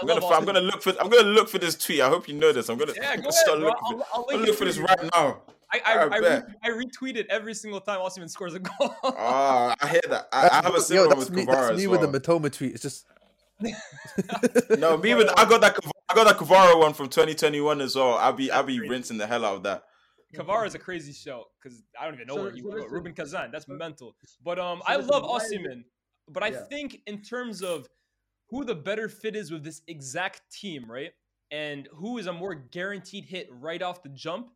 [0.00, 2.00] I'm gonna, I'm gonna look for I'm gonna look for this tweet.
[2.00, 2.68] I hope you know this.
[2.68, 3.68] I'm gonna yeah, go start ahead, bro.
[3.68, 5.42] looking I'll, I'll I'm gonna look for this right now.
[5.72, 6.46] I I, Alright, I, bet.
[6.46, 8.94] re- I retweet it every single time Osimhen scores a goal.
[9.02, 10.28] Ah, I hear that.
[10.32, 12.00] I, I have a Yo, similar one that's with me, Kvara that's me well.
[12.00, 12.72] with the Matoma tweet.
[12.74, 13.06] It's just
[14.78, 15.76] No, me with I got that
[16.08, 18.14] I got that Kvara one from 2021 as well.
[18.14, 19.82] I'll be I'll be rinsing the hell out of that.
[20.34, 22.76] Kavara is a crazy show because I don't even know So- where he so would
[22.82, 22.86] go.
[22.88, 24.14] Rubin Kazan, that's mental.
[24.44, 25.84] But um, so I love why Osimhen,
[26.28, 26.60] but I Yeah.
[26.68, 27.86] think in terms of
[28.48, 31.12] who the better fit is with this exact team, right?
[31.50, 34.50] And who is a more guaranteed hit right off the jump?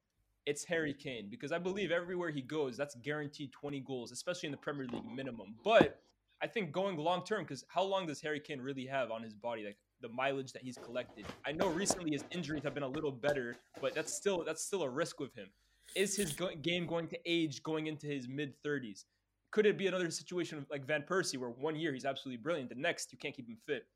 [0.47, 4.53] It's Harry Kane because I believe everywhere he goes, that's guaranteed 20 goals, especially in
[4.53, 5.55] the Premier League minimum.
[5.62, 6.01] But
[6.43, 9.34] I think going long term, because how long does Harry Kane really have on his
[9.34, 9.64] body?
[9.64, 11.26] Like the mileage that he's collected.
[11.47, 14.82] I know recently his injuries have been a little better, but that's still that's still
[14.82, 15.49] a risk with him.
[15.95, 19.05] Is his go- game going to age going into his mid 30s?
[19.51, 22.76] Could it be another situation like Van Persie, where one year he's absolutely brilliant, the
[22.76, 23.86] next you can't keep him fit?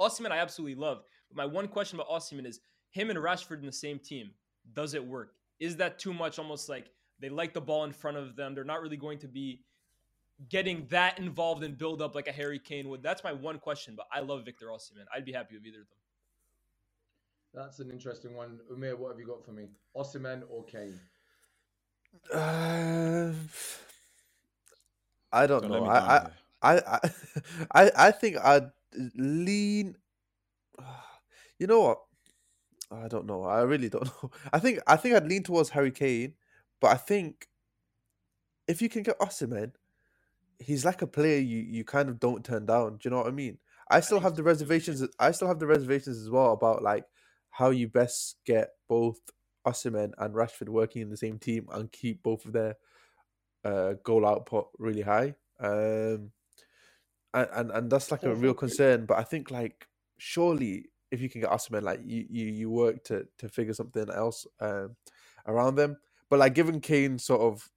[0.00, 1.02] Osimhen, I absolutely love.
[1.28, 2.60] But my one question about Osimhen is
[2.90, 4.30] him and Rashford in the same team.
[4.74, 5.32] Does it work?
[5.58, 6.38] Is that too much?
[6.38, 8.54] Almost like they like the ball in front of them.
[8.54, 9.64] They're not really going to be
[10.48, 13.02] getting that involved in build up like a Harry Kane would.
[13.02, 13.94] That's my one question.
[13.96, 15.04] But I love Victor Osimhen.
[15.12, 15.98] I'd be happy with either of them.
[17.54, 18.60] That's an interesting one.
[18.70, 19.68] Umir, what have you got for me?
[19.96, 21.00] Osimhen or Kane?
[22.32, 23.32] uh,
[25.32, 25.84] I don't Don't know.
[25.84, 26.26] I, I.
[26.62, 27.00] I, I,
[27.74, 28.70] I, I think I'd
[29.16, 29.96] lean.
[31.60, 31.98] You know what?
[32.92, 33.42] I don't know.
[33.42, 34.30] I really don't know.
[34.52, 36.34] I think I think I'd lean towards Harry Kane,
[36.80, 37.48] but I think
[38.68, 39.72] if you can get Osimhen,
[40.58, 42.98] he's like a player you you kind of don't turn down.
[42.98, 43.58] Do you know what I mean?
[43.90, 45.02] I still have the reservations.
[45.18, 47.04] I still have the reservations as well about like
[47.50, 49.18] how you best get both
[49.66, 52.76] Osimhen and Rashford working in the same team and keep both of their
[53.64, 55.34] uh, goal output really high.
[55.60, 56.30] Um,
[57.34, 59.06] and, and and that's like a real concern.
[59.06, 59.86] But I think like
[60.16, 64.08] surely if you can get Osimhen, like you you you work to to figure something
[64.10, 64.96] else um,
[65.46, 65.96] around them.
[66.30, 67.70] But like given Kane sort of,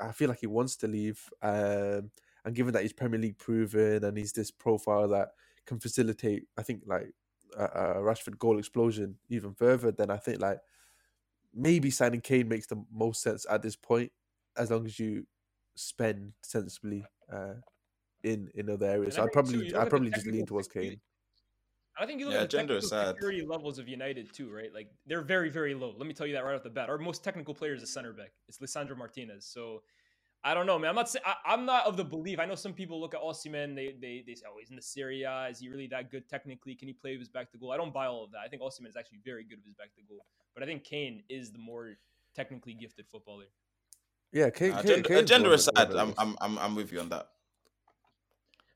[0.00, 1.20] I feel like he wants to leave.
[1.42, 2.10] Um,
[2.44, 5.30] and given that he's Premier League proven and he's this profile that
[5.66, 7.12] can facilitate, I think like
[7.56, 10.58] a, a Rashford goal explosion even further, then I think like
[11.54, 14.12] maybe signing Kane makes the most sense at this point,
[14.56, 15.26] as long as you
[15.76, 17.54] spend sensibly uh,
[18.22, 19.14] in in other areas.
[19.14, 21.00] So I I'd too, probably I'd at the probably just lean towards Kane.
[21.96, 23.14] I think you look Yeah, at the gender technical is sad.
[23.14, 24.72] security levels of United too, right?
[24.74, 25.94] Like they're very, very low.
[25.96, 26.88] Let me tell you that right off the bat.
[26.88, 28.32] Our most technical player is a center back.
[28.48, 29.46] It's Lisandro Martinez.
[29.46, 29.82] So
[30.42, 30.90] I don't know, man.
[30.90, 31.08] I'm not.
[31.08, 32.38] Say, I, I'm not of the belief.
[32.40, 33.76] I know some people look at Osimhen.
[33.76, 35.46] They they they say, oh, he's in the Serie A.
[35.48, 36.74] Is he really that good technically?
[36.74, 37.70] Can he play with his back to goal?
[37.72, 38.40] I don't buy all of that.
[38.44, 40.26] I think Osimhen is actually very good with his back to goal.
[40.54, 41.96] But I think Kane is the more
[42.34, 43.44] technically gifted footballer.
[44.32, 44.72] Yeah, Kane.
[44.72, 46.14] Uh, Kane gender, gender one aside, I'm.
[46.18, 47.28] I'm I'm I'm with you on that.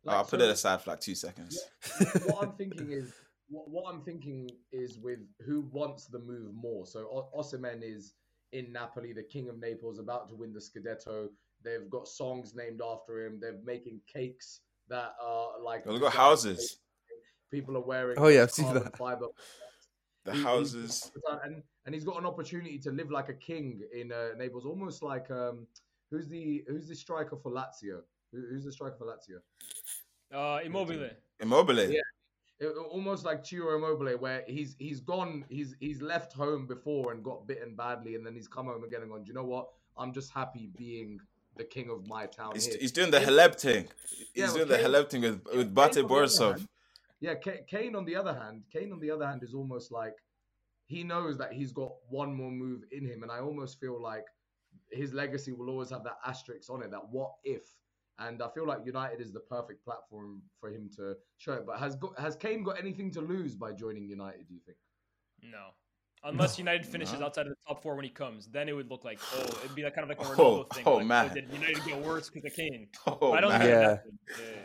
[0.04, 1.58] Like, I'll put so- it aside for like two seconds.
[2.26, 3.12] what I'm thinking is
[3.48, 6.86] what, what I'm thinking is with who wants the move more.
[6.86, 8.14] So o- Osimhen is
[8.52, 11.28] in Napoli, the king of Naples, about to win the Scudetto.
[11.64, 13.38] They've got songs named after him.
[13.40, 16.78] They're making cakes that are like They've got houses,
[17.50, 18.18] People are wearing.
[18.18, 18.96] Oh, yeah, I've seen that.
[18.96, 19.26] Fiber.
[20.28, 21.10] the He- he- houses.
[21.44, 25.02] and and he's got an opportunity to live like a king in uh, Naples, almost
[25.02, 25.66] like um,
[26.10, 27.98] who's the who's the striker for Lazio?
[28.32, 29.38] Who, who's the striker for Lazio?
[30.32, 31.10] Uh, Immobile.
[31.40, 31.90] Immobile.
[31.90, 32.00] Yeah.
[32.60, 37.22] It- almost like Ciro Immobile, where he's he's gone, he's he's left home before and
[37.24, 39.22] got bitten badly, and then he's come home again and gone.
[39.24, 39.68] Do you know what?
[39.96, 41.18] I'm just happy being
[41.56, 42.76] the king of my town He's, here.
[42.80, 43.88] he's doing the Hleb thing.
[44.34, 46.66] Yeah, He's well, doing the Kane- Hleb thing with with Bate on the Borisov.
[47.22, 49.90] Hand- Yeah, Ka- Kane on the other hand, Kane on the other hand is almost
[49.92, 50.14] like
[50.86, 54.24] he knows that he's got one more move in him, and I almost feel like
[54.90, 56.90] his legacy will always have that asterisk on it.
[56.90, 57.62] That what if?
[58.20, 61.64] And I feel like United is the perfect platform for him to show it.
[61.66, 64.48] But has got, has Kane got anything to lose by joining United?
[64.48, 64.78] Do you think?
[65.42, 65.68] No.
[66.24, 67.26] Unless United finishes No.
[67.26, 69.74] outside of the top four when he comes, then it would look like oh, it'd
[69.76, 70.82] be like kind of like a Oh, thing.
[70.84, 71.32] oh, like, oh, man.
[71.32, 72.88] did United get worse because of Kane?
[73.06, 73.60] Oh, I don't man.
[73.60, 73.80] think Yeah.
[73.80, 74.18] that happened.
[74.30, 74.62] Yeah.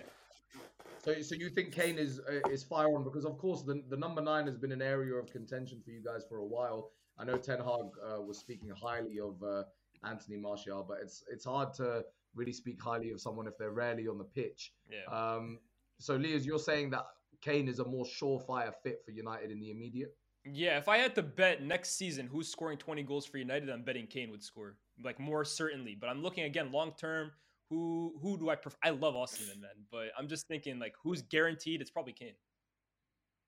[1.04, 3.98] So, so you think Kane is uh, is fire on because of course the the
[3.98, 6.92] number nine has been an area of contention for you guys for a while.
[7.20, 9.64] I know Ten Hag uh, was speaking highly of uh,
[10.08, 12.04] Anthony Martial, but it's it's hard to
[12.36, 14.74] really speak highly of someone if they're rarely on the pitch.
[14.90, 15.14] Yeah.
[15.14, 15.60] Um,
[16.00, 17.06] so, Lyes, you're saying that
[17.42, 20.16] Kane is a more surefire fit for United in the immediate.
[20.46, 23.84] Yeah, if I had to bet next season who's scoring 20 goals for United, I'm
[23.84, 24.76] betting Kane would score.
[25.04, 25.96] Like more certainly.
[26.00, 27.32] But I'm looking again long term.
[27.70, 28.78] Who who do I prefer?
[28.84, 29.86] I love Osimhen, man.
[29.92, 31.82] But I'm just thinking like who's guaranteed?
[31.82, 32.36] It's probably Kane.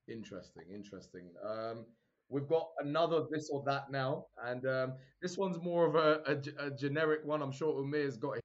[0.08, 1.30] Interesting, interesting.
[1.48, 1.86] Um,
[2.30, 7.22] we've got another this or that now, and um, this one's more of a generic
[7.24, 7.42] one.
[7.42, 8.38] I'm sure Umir's got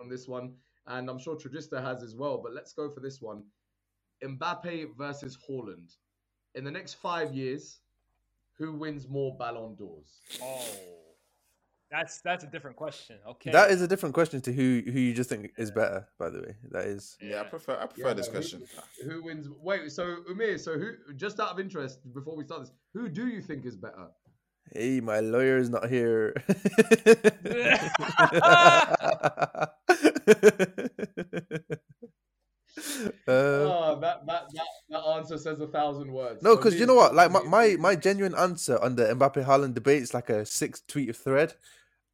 [0.00, 0.54] on this one,
[0.86, 2.40] and I'm sure Trujista has as well.
[2.42, 3.42] But let's go for this one:
[4.22, 5.96] Mbappe versus Haaland.
[6.54, 7.80] In the next five years,
[8.58, 10.20] who wins more Ballon d'Ors?
[10.42, 10.66] Oh,
[11.90, 13.16] that's that's a different question.
[13.26, 16.06] Okay, That is a different question to who who you just think is better.
[16.18, 17.16] By the way, that is.
[17.20, 18.62] Yeah, I prefer I prefer Yeah, this who- question.
[19.04, 19.48] Who wins?
[19.60, 20.92] Wait, so Umir, so who?
[21.16, 24.08] Just out of interest, before we start this, who do you think is better?
[24.72, 26.34] Hey, my lawyer is not here.
[33.26, 36.42] Uh, oh, that, that that that answer says a thousand words.
[36.42, 37.14] no, because me you know what?
[37.14, 40.82] Like my, my my genuine answer on the Mbappe Haaland debate is like a six
[40.86, 41.54] tweet thread,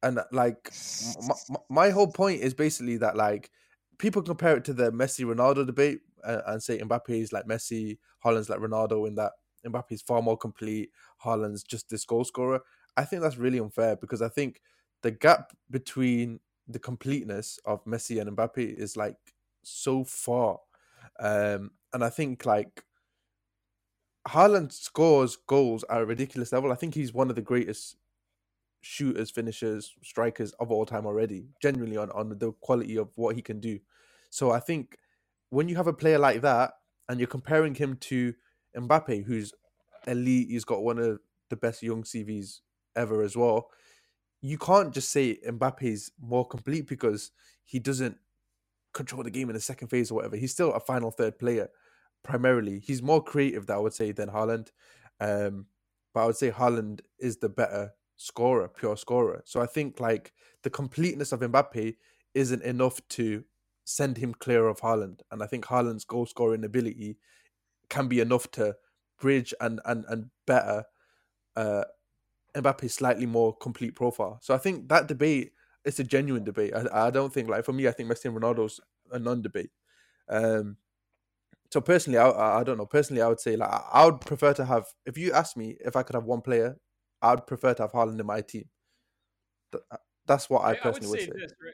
[0.05, 0.71] and like
[1.49, 3.49] my, my whole point is basically that like
[3.97, 7.97] people compare it to the Messi Ronaldo debate and, and say Mbappe is like Messi,
[8.23, 9.33] Haaland's like Ronaldo, in that
[9.65, 10.91] Mbappe is far more complete,
[11.23, 12.61] Haaland's just this goal scorer.
[12.95, 14.61] I think that's really unfair because I think
[15.01, 19.17] the gap between the completeness of Messi and Mbappe is like
[19.63, 20.59] so far.
[21.19, 22.83] Um, and I think like
[24.27, 26.71] Haaland scores goals at a ridiculous level.
[26.71, 27.97] I think he's one of the greatest
[28.85, 33.41] shooters, finishers, strikers of all time already, genuinely on, on the quality of what he
[33.41, 33.79] can do.
[34.29, 34.97] So I think
[35.49, 36.73] when you have a player like that
[37.09, 38.35] and you're comparing him to
[38.77, 39.53] Mbappe, who's
[40.05, 41.19] elite, he's got one of
[41.49, 42.59] the best young CVs
[42.95, 43.69] ever as well.
[44.41, 47.31] You can't just say Mbappe's more complete because
[47.63, 48.17] he doesn't
[48.93, 50.35] control the game in the second phase or whatever.
[50.35, 51.69] He's still a final third player
[52.23, 52.79] primarily.
[52.79, 54.67] He's more creative, that I would say, than Haaland.
[55.19, 55.65] Um,
[56.13, 59.41] but I would say Haaland is the better scorer, pure scorer.
[59.45, 61.95] So I think like the completeness of Mbappe
[62.33, 63.43] isn't enough to
[63.83, 65.21] send him clear of Haaland.
[65.31, 67.17] And I think Haaland's goal scoring ability
[67.89, 68.75] can be enough to
[69.19, 70.83] bridge and and and better
[71.55, 71.85] uh
[72.55, 74.39] Mbappe's slightly more complete profile.
[74.41, 75.51] So I think that debate
[75.83, 76.73] is a genuine debate.
[76.73, 78.79] I, I don't think like for me, I think Messi and Ronaldo's
[79.11, 79.71] a non-debate.
[80.29, 80.77] Um,
[81.71, 82.85] so personally, I, I don't know.
[82.85, 84.85] Personally, I would say like I would prefer to have.
[85.05, 86.77] If you ask me if I could have one player,
[87.21, 88.69] I would prefer to have Haaland in my team.
[89.73, 91.31] Uh, That's what I, I, I would personally would say, say.
[91.37, 91.53] this.
[91.63, 91.73] Right?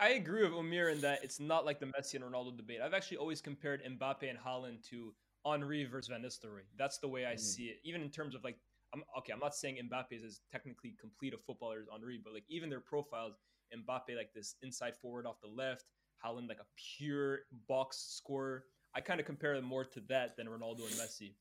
[0.00, 2.80] I, I agree with Umir in that it's not like the Messi and Ronaldo debate.
[2.80, 5.14] I've actually always compared Mbappe and Haaland to
[5.46, 6.62] Henry versus Van Nistelrooy.
[6.76, 7.40] That's the way I Mm.
[7.40, 7.78] see it.
[7.84, 8.58] Even in terms of like,
[8.94, 9.32] I'm okay.
[9.32, 12.70] I'm not saying Mbappe is as technically complete a footballer as Henry, but like even
[12.70, 13.34] their profiles,
[13.74, 15.84] Mbappe like this inside forward off the left,
[16.24, 16.66] Haaland like a
[16.96, 18.64] pure box scorer.
[18.94, 21.34] I kind of compare them more to that than Ronaldo and Messi.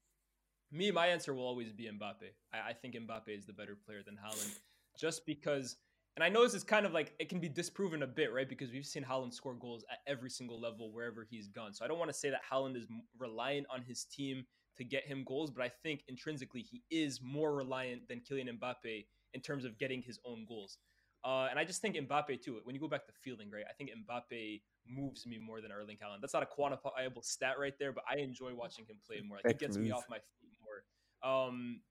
[0.72, 2.30] Me, my answer will always be Mbappe.
[2.53, 4.59] I, I think Mbappe is the better player than Haaland,
[4.99, 5.78] just because.
[6.15, 8.49] And I know this is kind of like it can be disproven a bit, right?
[8.49, 11.76] Because we've seen Haaland score goals at every single level wherever he's gone.
[11.76, 12.88] So I don't want to say that Haaland is
[13.20, 14.43] reliant on his team
[14.78, 19.05] to get him goals, but I think intrinsically he is more reliant than Kylian Mbappe
[19.34, 20.80] in terms of getting his own goals.
[21.24, 22.59] Uh, and I just think Mbappe too.
[22.63, 23.65] When you go back to fielding, right?
[23.70, 26.22] I think Mbappe moves me more than Erling Haaland.
[26.22, 29.38] That's not a quantifiable stat right there, but I enjoy watching him play more.
[29.38, 30.46] Like, Heck gets me off my feet.
[31.24, 31.82] Um,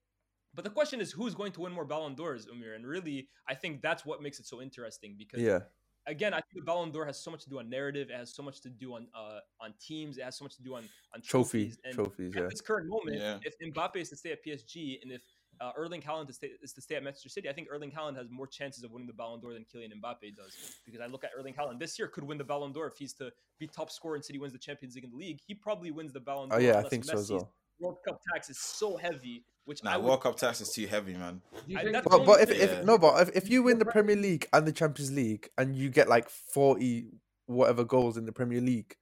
[0.55, 2.74] but the question is, who's going to win more Ballon d'Ors, Umir?
[2.74, 5.61] And really, I think that's what makes it so interesting because Yeah,
[6.07, 8.09] again, I think the Ballon d'Or has so much to do on narrative.
[8.11, 10.16] It has so much to do on uh, on teams.
[10.18, 11.79] It has so much to do on on trophy trophies.
[11.85, 12.35] And trophies.
[12.35, 13.39] at Yeah, this current moment, Yeah.
[13.43, 15.22] if Mbappe is to stay at PSG and if
[15.61, 18.16] uh, Erling Haaland is, stay, is to stay at Manchester City, I think Erling Haaland
[18.16, 20.55] has more chances of winning the Ballon d'Or than Kylian Mbappe does.
[20.85, 23.14] Because I look at Erling Haaland this year could win the Ballon d'Or if he's
[23.14, 25.41] to be top scorer and City wins the Champions League and the league.
[25.47, 27.53] He probably wins the Ballon oh yeah, I unless think so as well.
[27.81, 30.87] World Cup tax is so heavy, which I Nah, would, World Cup tax is too
[30.87, 31.43] heavy, man.
[31.77, 32.83] I- But, but if, if Yeah.
[32.83, 35.91] no, but if, if you win the Premier League and the Champions League and you
[35.91, 37.09] get like forty
[37.47, 38.97] whatever goals in the Premier League,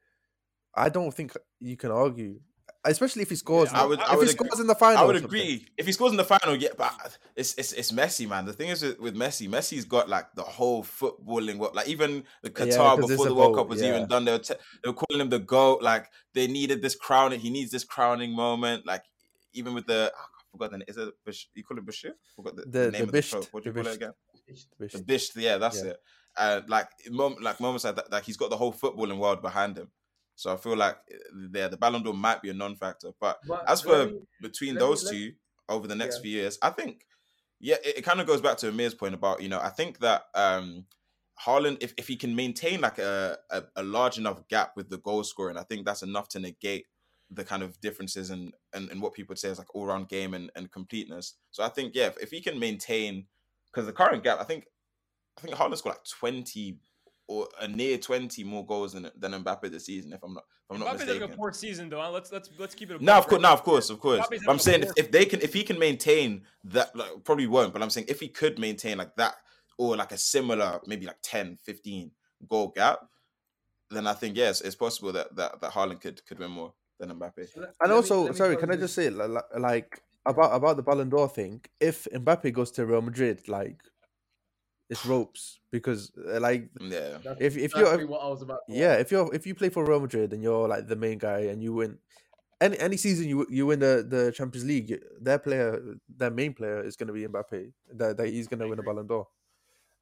[0.74, 2.40] I don't think you can argue.
[2.86, 4.98] Especially if he scores, I would- if I he would scores in the final.
[4.98, 6.54] I would agree if he scores in the final.
[6.54, 6.92] Yeah, but
[7.34, 8.44] it's it's it's Messi, man.
[8.44, 11.56] The thing is with, with Messi, Messi's got like the whole footballing.
[11.56, 11.74] world.
[11.74, 13.88] like even the Yeah, Qatar 'cause it's before the World vote, Cup was yeah.
[13.96, 15.82] even done, they were te- they were calling him the goat.
[15.82, 17.40] Like they needed this crowning.
[17.40, 18.84] He needs this crowning moment.
[18.86, 19.04] Like
[19.54, 20.84] even with the I forgot the name.
[20.88, 22.12] Is it Bish, you call it Bashir?
[22.36, 23.48] Forgot the, The- the the name of the Bisht, trophy.
[23.52, 23.94] What do you call it Bisht.
[23.96, 24.12] again?
[24.78, 25.90] The Bish, yeah, that's Yeah.
[25.90, 25.96] it.
[26.36, 29.78] Uh, like mom, like moments like that, like he's got the whole footballing world behind
[29.78, 29.88] him.
[30.36, 30.96] So I feel like
[31.32, 33.10] there the Ballon d'Or might be a non-factor.
[33.20, 35.32] But But as for me- between let me- those two
[35.68, 36.22] over the next Yeah.
[36.22, 37.06] few years, I think,
[37.60, 39.98] yeah, it, it kind of goes back to Amir's point about you know I think
[40.00, 40.86] that um
[41.44, 44.98] Haaland, if, if he can maintain like a, a a large enough gap with the
[44.98, 46.86] goal scoring, I think that's enough to negate
[47.30, 50.08] the kind of differences and and, and what people would say is like all round
[50.08, 51.34] game and, and completeness.
[51.50, 53.26] So I think yeah, if, if he can maintain
[53.72, 54.66] because the current gap, I think
[55.38, 56.78] I think Haaland's got like twenty
[57.26, 60.12] or a near twenty more goals than than Mbappe this season.
[60.12, 61.32] If I'm not if I'm not Mbappe's having mistaken.
[61.34, 62.10] a poor season though.
[62.10, 63.00] Let's let's let's keep it.
[63.00, 63.42] a No, of course, right?
[63.42, 64.20] no, of course, of course.
[64.20, 67.46] Mbappe's But I'm saying if, if they can, if he can maintain that, like, probably
[67.46, 67.72] won't.
[67.72, 69.36] But I'm saying if he could maintain like that
[69.78, 72.10] or like a similar, maybe like 10, 15
[72.48, 73.00] goal gap,
[73.90, 77.10] then I think yes, it's possible that that that Haaland could could win more than
[77.10, 77.48] Mbappe.
[77.52, 80.54] So And let also, me sorry, pose can I just say, li- li- like about
[80.54, 81.62] about the Ballon d'Or thing?
[81.80, 83.80] If Mbappe goes to Real Madrid, like
[84.90, 88.60] it's ropes because, uh, like, Yeah, That's if if you're what I was about.
[88.68, 89.00] To yeah, ask.
[89.02, 91.62] if you're if you play for Real Madrid and you're like the main guy and
[91.62, 91.98] you win
[92.60, 96.52] any any season you you win the the Champions League, you- their player, their main
[96.54, 97.72] player is going to be Mbappe.
[97.94, 99.26] That, that he's going to win a Ballon d'Or,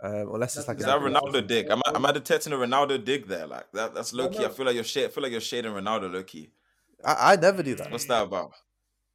[0.02, 1.70] um, unless it's like is a that exactly what I was- Ronaldo dig?
[1.70, 3.46] Am I, am I detecting a Ronaldo dig there?
[3.46, 3.94] Like that?
[3.94, 4.44] That's low No, key.
[4.44, 6.50] I feel like you're shade, I feel like you're shading Ronaldo low key.
[7.04, 7.90] I, I never do that.
[7.90, 8.52] What's that about?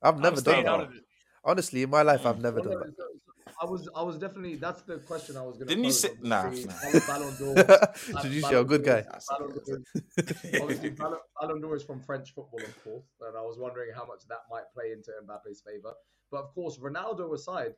[0.01, 0.69] I've I'm never done that.
[0.73, 1.03] out of it.
[1.43, 2.41] Honestly, in my life, I've Mm.
[2.41, 3.16] never Well, done no, that.
[3.59, 4.55] I was, I was definitely.
[4.55, 5.73] That's the question I was going to.
[5.75, 6.99] Didn't you say- nah, nah.
[7.07, 7.55] Ballon- d'Or.
[8.09, 9.03] Introduce you, a good guy.
[9.29, 9.81] Ballon d'Or-
[10.61, 14.05] Obviously, Ballon, Ballon d'Or is from French football, of course, and I was wondering how
[14.05, 15.93] much that might play into Mbappe's favor.
[16.31, 17.73] But of course, Ronaldo aside,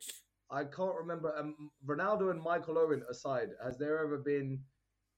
[0.50, 1.32] I can't remember.
[1.38, 4.60] Um, Ronaldo and Michael Owen aside, has there ever been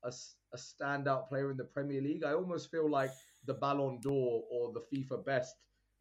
[0.05, 0.13] a
[0.57, 2.25] standout player in the Premier League?
[2.25, 3.11] I almost feel like
[3.47, 5.55] the Ballon d'Or or the FIFA Best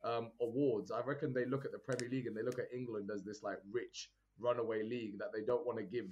[0.03, 0.91] um, awards.
[0.91, 3.41] I reckon they look at the Premier League and they look at England as this
[3.43, 4.09] like rich
[4.41, 6.05] runaway league that they don't want to give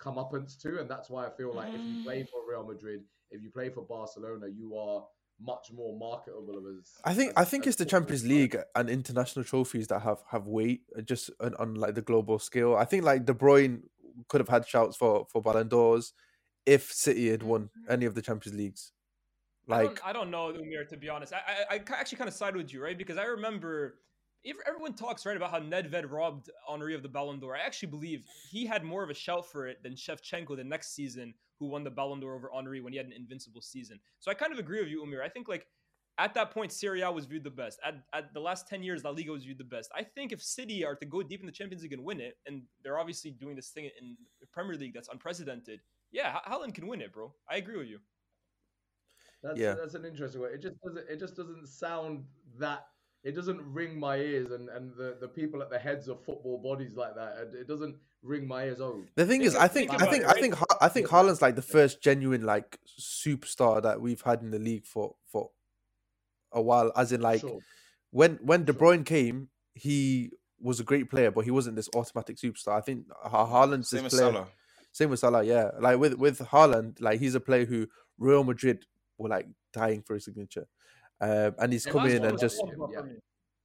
[0.00, 3.00] comeuppance to, and that's why I feel like if you play for Real Madrid,
[3.30, 5.04] if you play for Barcelona, you are
[5.40, 6.92] much more marketable as.
[7.04, 8.30] I think as- I think it's the Champions side.
[8.30, 12.38] League and international trophies that have have weight uh, just on, on like the global
[12.38, 12.74] scale.
[12.76, 13.82] I think like De Bruyne
[14.28, 16.12] could have had shouts for for Ballon d'Ors
[16.66, 18.92] if City had won any of the Champions Leagues.
[19.68, 20.86] I Like don't, I don't know, Umir.
[20.88, 22.96] To be honest, I I, I actually kind of side with you, right?
[22.96, 23.96] Because I remember
[24.44, 27.56] if everyone talks right about how Nedved robbed Henry of the Ballon d'Or.
[27.56, 30.94] I actually believe he had more of a shout for it than Shevchenko the next
[30.94, 33.98] season, who won the Ballon d'Or over Henry when he had an invincible season.
[34.20, 35.22] So I kind of agree with you, Umir.
[35.22, 35.66] I think like
[36.18, 37.80] at that point, Serie A was viewed the best.
[37.84, 39.90] At, at the last 10 years, La Liga was viewed the best.
[39.96, 42.36] I think if City are to go deep in the Champions League and win it,
[42.46, 45.80] and they're obviously doing this thing in the Premier League that's unprecedented,
[46.12, 47.32] yeah, Ha- Haaland can win it, bro.
[47.50, 47.98] I agree with you.
[49.42, 49.74] That's, Yeah.
[49.74, 50.50] that's an interesting way.
[50.54, 51.08] It just doesn't.
[51.10, 52.24] It just doesn't sound
[52.58, 52.86] that.
[53.24, 56.58] It doesn't ring my ears, and, and the, the people at the heads of football
[56.58, 57.36] bodies like that.
[57.54, 58.80] It, it doesn't ring my ears.
[58.82, 60.88] Oh, the thing Think is, of- I think think I think I think Ha- I
[60.88, 65.14] think Haaland's like the first genuine like superstar that we've had in the league for
[65.26, 65.50] for
[66.52, 66.92] a while.
[66.96, 67.60] As in like sure.
[68.10, 68.80] when when De Sure.
[68.82, 72.76] Bruyne came, he was a great player, but he wasn't this automatic superstar.
[72.76, 74.32] I think Ha- Haaland's Same this as player.
[74.32, 74.46] Salah.
[74.92, 75.70] Same with Salah, yeah.
[75.80, 77.86] Like with with Haaland, like he's a player who
[78.18, 78.84] Real Madrid
[79.18, 80.66] were like dying for his signature,
[81.30, 83.20] um, and he's Yeah, come in and just want from him,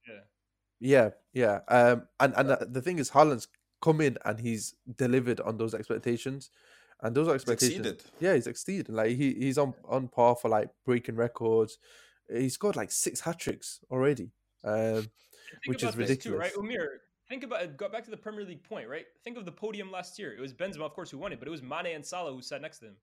[0.08, 0.20] Yeah.
[0.80, 1.60] yeah, yeah.
[1.68, 3.48] Um, and and uh, the thing is, Haaland's
[3.82, 6.50] come in and he's delivered on those expectations,
[7.02, 8.04] and those expectations, Succeeded.
[8.20, 8.88] yeah, he's exceeded.
[8.88, 11.78] Like he he's on on par for like breaking records.
[12.32, 14.30] He's scored like six hat tricks already.
[14.64, 15.10] Um,
[15.66, 16.52] Which is ridiculous.
[16.52, 16.70] too, right?
[16.78, 16.86] Umir,
[17.28, 17.76] think about it.
[17.76, 19.06] Go back to the Premier League point, right?
[19.24, 20.32] Think of the podium last year.
[20.32, 22.40] It was Benzema, of course, who won it, but it was Mane and Salah who
[22.42, 22.96] sat next to him.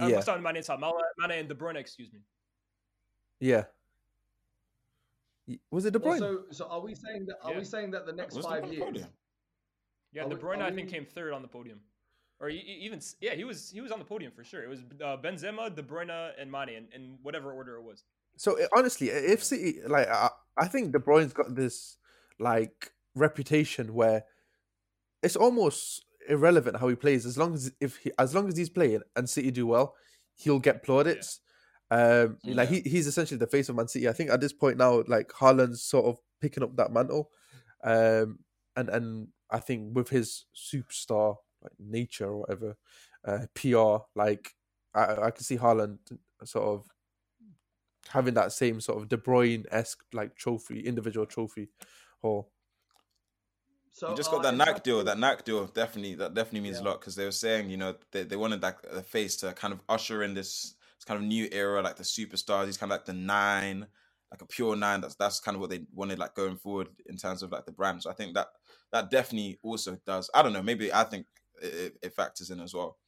[0.00, 0.14] Uh, Yeah.
[0.16, 0.80] what's not Mane and Salah?
[0.80, 2.20] Mane- Mane and De Bruyne, excuse me.
[3.40, 3.64] Yeah.
[5.70, 6.18] Was it De Well, Bruyne?
[6.18, 7.36] so, so are we saying that?
[7.42, 7.58] Are Yeah.
[7.58, 8.82] we saying that the next Was the five years?
[8.82, 9.08] podium?
[10.12, 11.80] Yeah, Are De we- Bruyne, are I think, we- came third on the podium.
[12.40, 14.62] Or even, yeah, he was he was on the podium for sure.
[14.64, 18.04] It was uh, Benzema, De Bruyne, and Mane, in, in whatever order it was.
[18.36, 21.96] So i- honestly, if City like I, I think De Bruyne's got this
[22.40, 24.24] like reputation where
[25.22, 28.68] it's almost irrelevant how he plays as long as if he, as long as he's
[28.70, 29.94] playing and City do well,
[30.34, 31.40] he'll get plaudits.
[31.94, 34.08] Um, like he, he's essentially the face of Man City.
[34.08, 37.30] I think at this point now, like Haaland's sort of picking up that mantle,
[37.84, 38.40] um,
[38.74, 42.76] and and I think with his superstar like nature or whatever,
[43.24, 44.50] uh, PR, like
[44.94, 45.98] I I can see Haaland
[46.44, 46.86] sort of
[48.08, 51.68] having that same sort of De Bruyne esque like trophy, individual trophy,
[52.22, 52.46] or
[53.92, 55.04] So You just uh, got that in Nike deal.
[55.04, 56.84] That Nike deal definitely that definitely means Yeah.
[56.84, 59.52] a lot because they were saying you know they, they wanted like the face to
[59.52, 62.66] kind of usher in this, this kind of new era like the superstars.
[62.66, 63.86] He's kind of like the nine,
[64.30, 65.00] like a pure nine.
[65.00, 67.72] That's that's kind of what they wanted like going forward in terms of like the
[67.72, 68.02] brand.
[68.02, 68.48] So I think that
[68.92, 70.30] that definitely also does.
[70.34, 70.62] I don't know.
[70.62, 71.26] Maybe I think
[71.60, 72.98] it, it- factors in as well.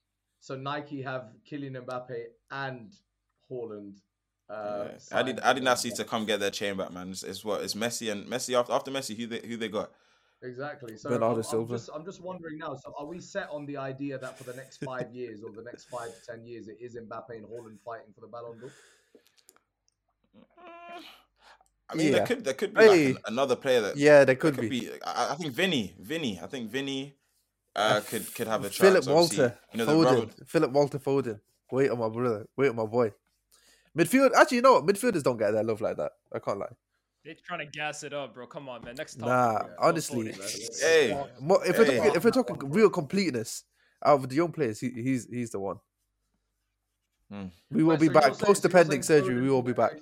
[0.40, 2.92] So Nike have Kylian Mbappe and
[3.50, 3.98] Haaland.
[4.48, 7.10] Uh, Uh, Adi signed Adi for Nassi the to come get their chain back, man.
[7.10, 9.16] It's, it's what it's Messi and Messi after after Messi.
[9.16, 9.90] Who they who they got?
[10.42, 10.96] Exactly.
[10.96, 12.74] So Bernardo I'm, I'm just I'm just wondering now.
[12.74, 15.62] So are we set on the idea that for the next five years or the
[15.62, 18.70] next five to ten years, it is Mbappe and Haaland fighting for the Ballon d'Or?
[21.88, 22.12] I mean, Yeah.
[22.18, 23.06] there could there could be Hey.
[23.08, 24.80] like an, another player that yeah, there There could, could be.
[24.80, 24.90] be.
[25.04, 26.38] I, I think Vinny, Vinny.
[26.42, 27.16] I think Vinny
[27.74, 28.78] uh, could could have a chance.
[28.78, 29.06] Philip.
[29.06, 30.48] Walter You know Foden.
[30.48, 31.40] Philip Walter Foden.
[31.70, 32.46] Wait on my brother.
[32.56, 33.12] Wait on my boy.
[33.96, 34.32] Midfield.
[34.34, 34.86] Actually, you know what?
[34.86, 36.12] Midfielders don't get their love like that.
[36.32, 36.74] I can't lie.
[37.26, 38.46] They're trying to gas it up, bro.
[38.46, 38.94] Come on, man.
[38.94, 39.26] Next topic.
[39.26, 39.74] Nah, bro.
[39.80, 40.32] Honestly.
[40.80, 41.26] Hey.
[41.40, 41.96] Mo- If we're Hey.
[41.96, 43.64] talking, if we're talking real completeness
[44.04, 45.78] out of the young players, he, he's he's the one.
[47.28, 47.46] Hmm.
[47.72, 49.34] We will Right, be so back post so appendix surgery.
[49.34, 49.94] Foden- We will be back.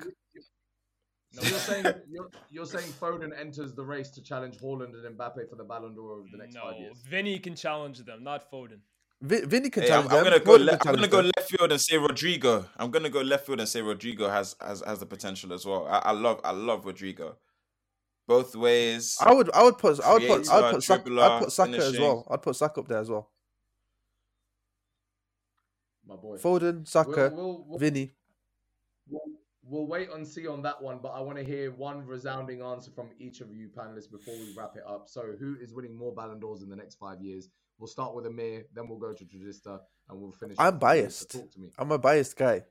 [1.32, 5.48] So you're saying you're, you're saying Foden enters the race to challenge Haaland and Mbappe
[5.48, 6.98] for the Ballon d'Or over the next no, five years.
[7.08, 8.80] Vinny can challenge them, not Foden.
[9.22, 10.24] Vi- Vinny can Hey, I'm, I'm them.
[10.24, 10.58] gonna go.
[10.58, 12.66] Foden Le- I'm gonna go left field and say Rodrygo.
[12.76, 15.86] I'm gonna go left field and say Rodrygo has has has the potential as well.
[15.86, 17.36] I, I love I love Rodrygo.
[18.26, 19.16] Both ways.
[19.20, 21.98] I would, I would put, I would put, I'd put, Saka, I'd put Saka as
[21.98, 22.26] well.
[22.30, 23.30] I'd put Saka up there as well.
[26.06, 26.38] My boy.
[26.38, 28.12] Foden, Saka, We'll, we'll, we'll, Vinny.
[29.10, 29.20] we'll,
[29.62, 32.90] we'll wait and see on that one, but I want to hear one resounding answer
[32.90, 35.06] from each of you panelists before we wrap it up.
[35.06, 37.50] So, who is winning more Ballon d'Ors in the next five years?
[37.78, 40.56] We'll start with Umir, then we'll go to Trujista, and we'll finish.
[40.58, 41.08] I'm with Fabio.
[41.08, 41.30] So biased.
[41.32, 41.70] Talk to me.
[41.78, 42.62] I'm a biased guy.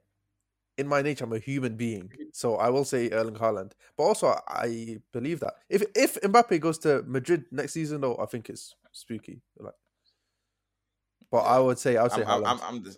[0.75, 3.73] In my nature, I'm a human being, so I will say Erling Haaland.
[3.95, 8.25] But also, I believe that if if Mbappe goes to Madrid next season, though, I
[8.25, 9.43] think it's spooky.
[9.59, 9.75] Like,
[11.29, 12.95] but I would say I would say I'm, I'm, I'm, I'm the,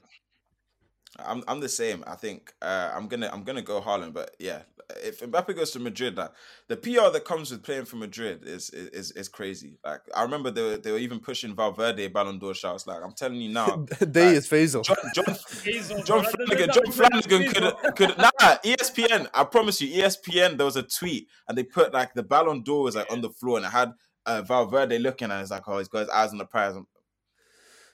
[1.20, 2.04] I'm I'm the same.
[2.08, 4.64] I think uh, I'm gonna I'm gonna go Haaland, but yeah,
[5.04, 6.32] if Mbappe goes to Madrid, like
[6.68, 9.78] the PR that comes with playing for Madrid is is is crazy.
[9.84, 12.86] Like I remember they were, they were even pushing Valverde Ballon d'Or shouts.
[12.88, 14.84] Like I'm telling you now, Day like, is Faisal.
[14.84, 19.28] John John Hazel, John Flanagan, John Flanagan could could nah ESPN.
[19.34, 20.58] I promise you, ESPN.
[20.58, 23.30] There was a tweet and they put like the Ballon d'Or was like on the
[23.30, 23.94] floor and it had
[24.26, 26.76] uh, Valverde looking and it's like oh he's got his eyes on the prize.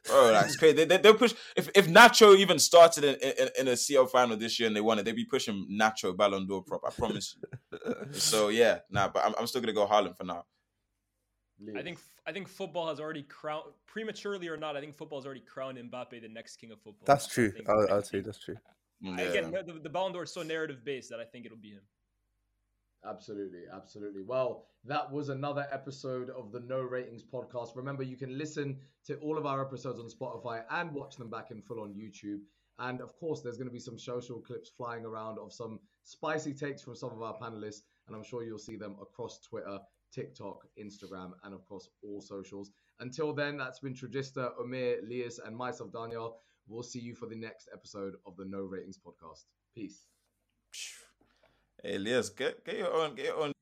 [0.08, 0.78] Bro, that's crazy.
[0.78, 4.36] They, they, they'll push if, if Nacho even started in, in, in a CL final
[4.36, 6.82] this year and they won it, they'd be pushing Nacho Ballon d'Or prop.
[6.86, 7.36] I promise.
[8.12, 10.44] So yeah, nah, but I'm, I'm still gonna go Haaland for now.
[11.78, 14.76] I think I think football has already crowned prematurely or not.
[14.76, 17.06] I think football has already crowned Mbappe the next king of football.
[17.06, 17.54] That's true.
[17.68, 18.58] I will I'd say that's true.
[19.00, 19.20] Yeah.
[19.20, 21.82] Again, the, the Ballon d'Or is so narrative based that I think it'll be him.
[23.04, 24.22] Absolutely, absolutely.
[24.22, 27.76] Well, that was another episode of the No Ratings podcast.
[27.76, 31.50] Remember, you can listen to all of our episodes on Spotify and watch them back
[31.50, 32.42] in full on YouTube.
[32.78, 36.54] And of course, there's going to be some social clips flying around of some spicy
[36.54, 37.82] takes from some of our panelists.
[38.08, 39.80] And I'm sure you'll see them across Twitter,
[40.14, 42.72] TikTok, Instagram, and of course, all socials.
[43.00, 46.34] Until then, that's been Trujista, Umir, Lyes, and myself, Daniyal.
[46.68, 49.46] We'll see you for the next episode of the No Ratings podcast.
[49.74, 50.06] Peace.
[51.84, 53.54] Hey, Elias, get get your own get your own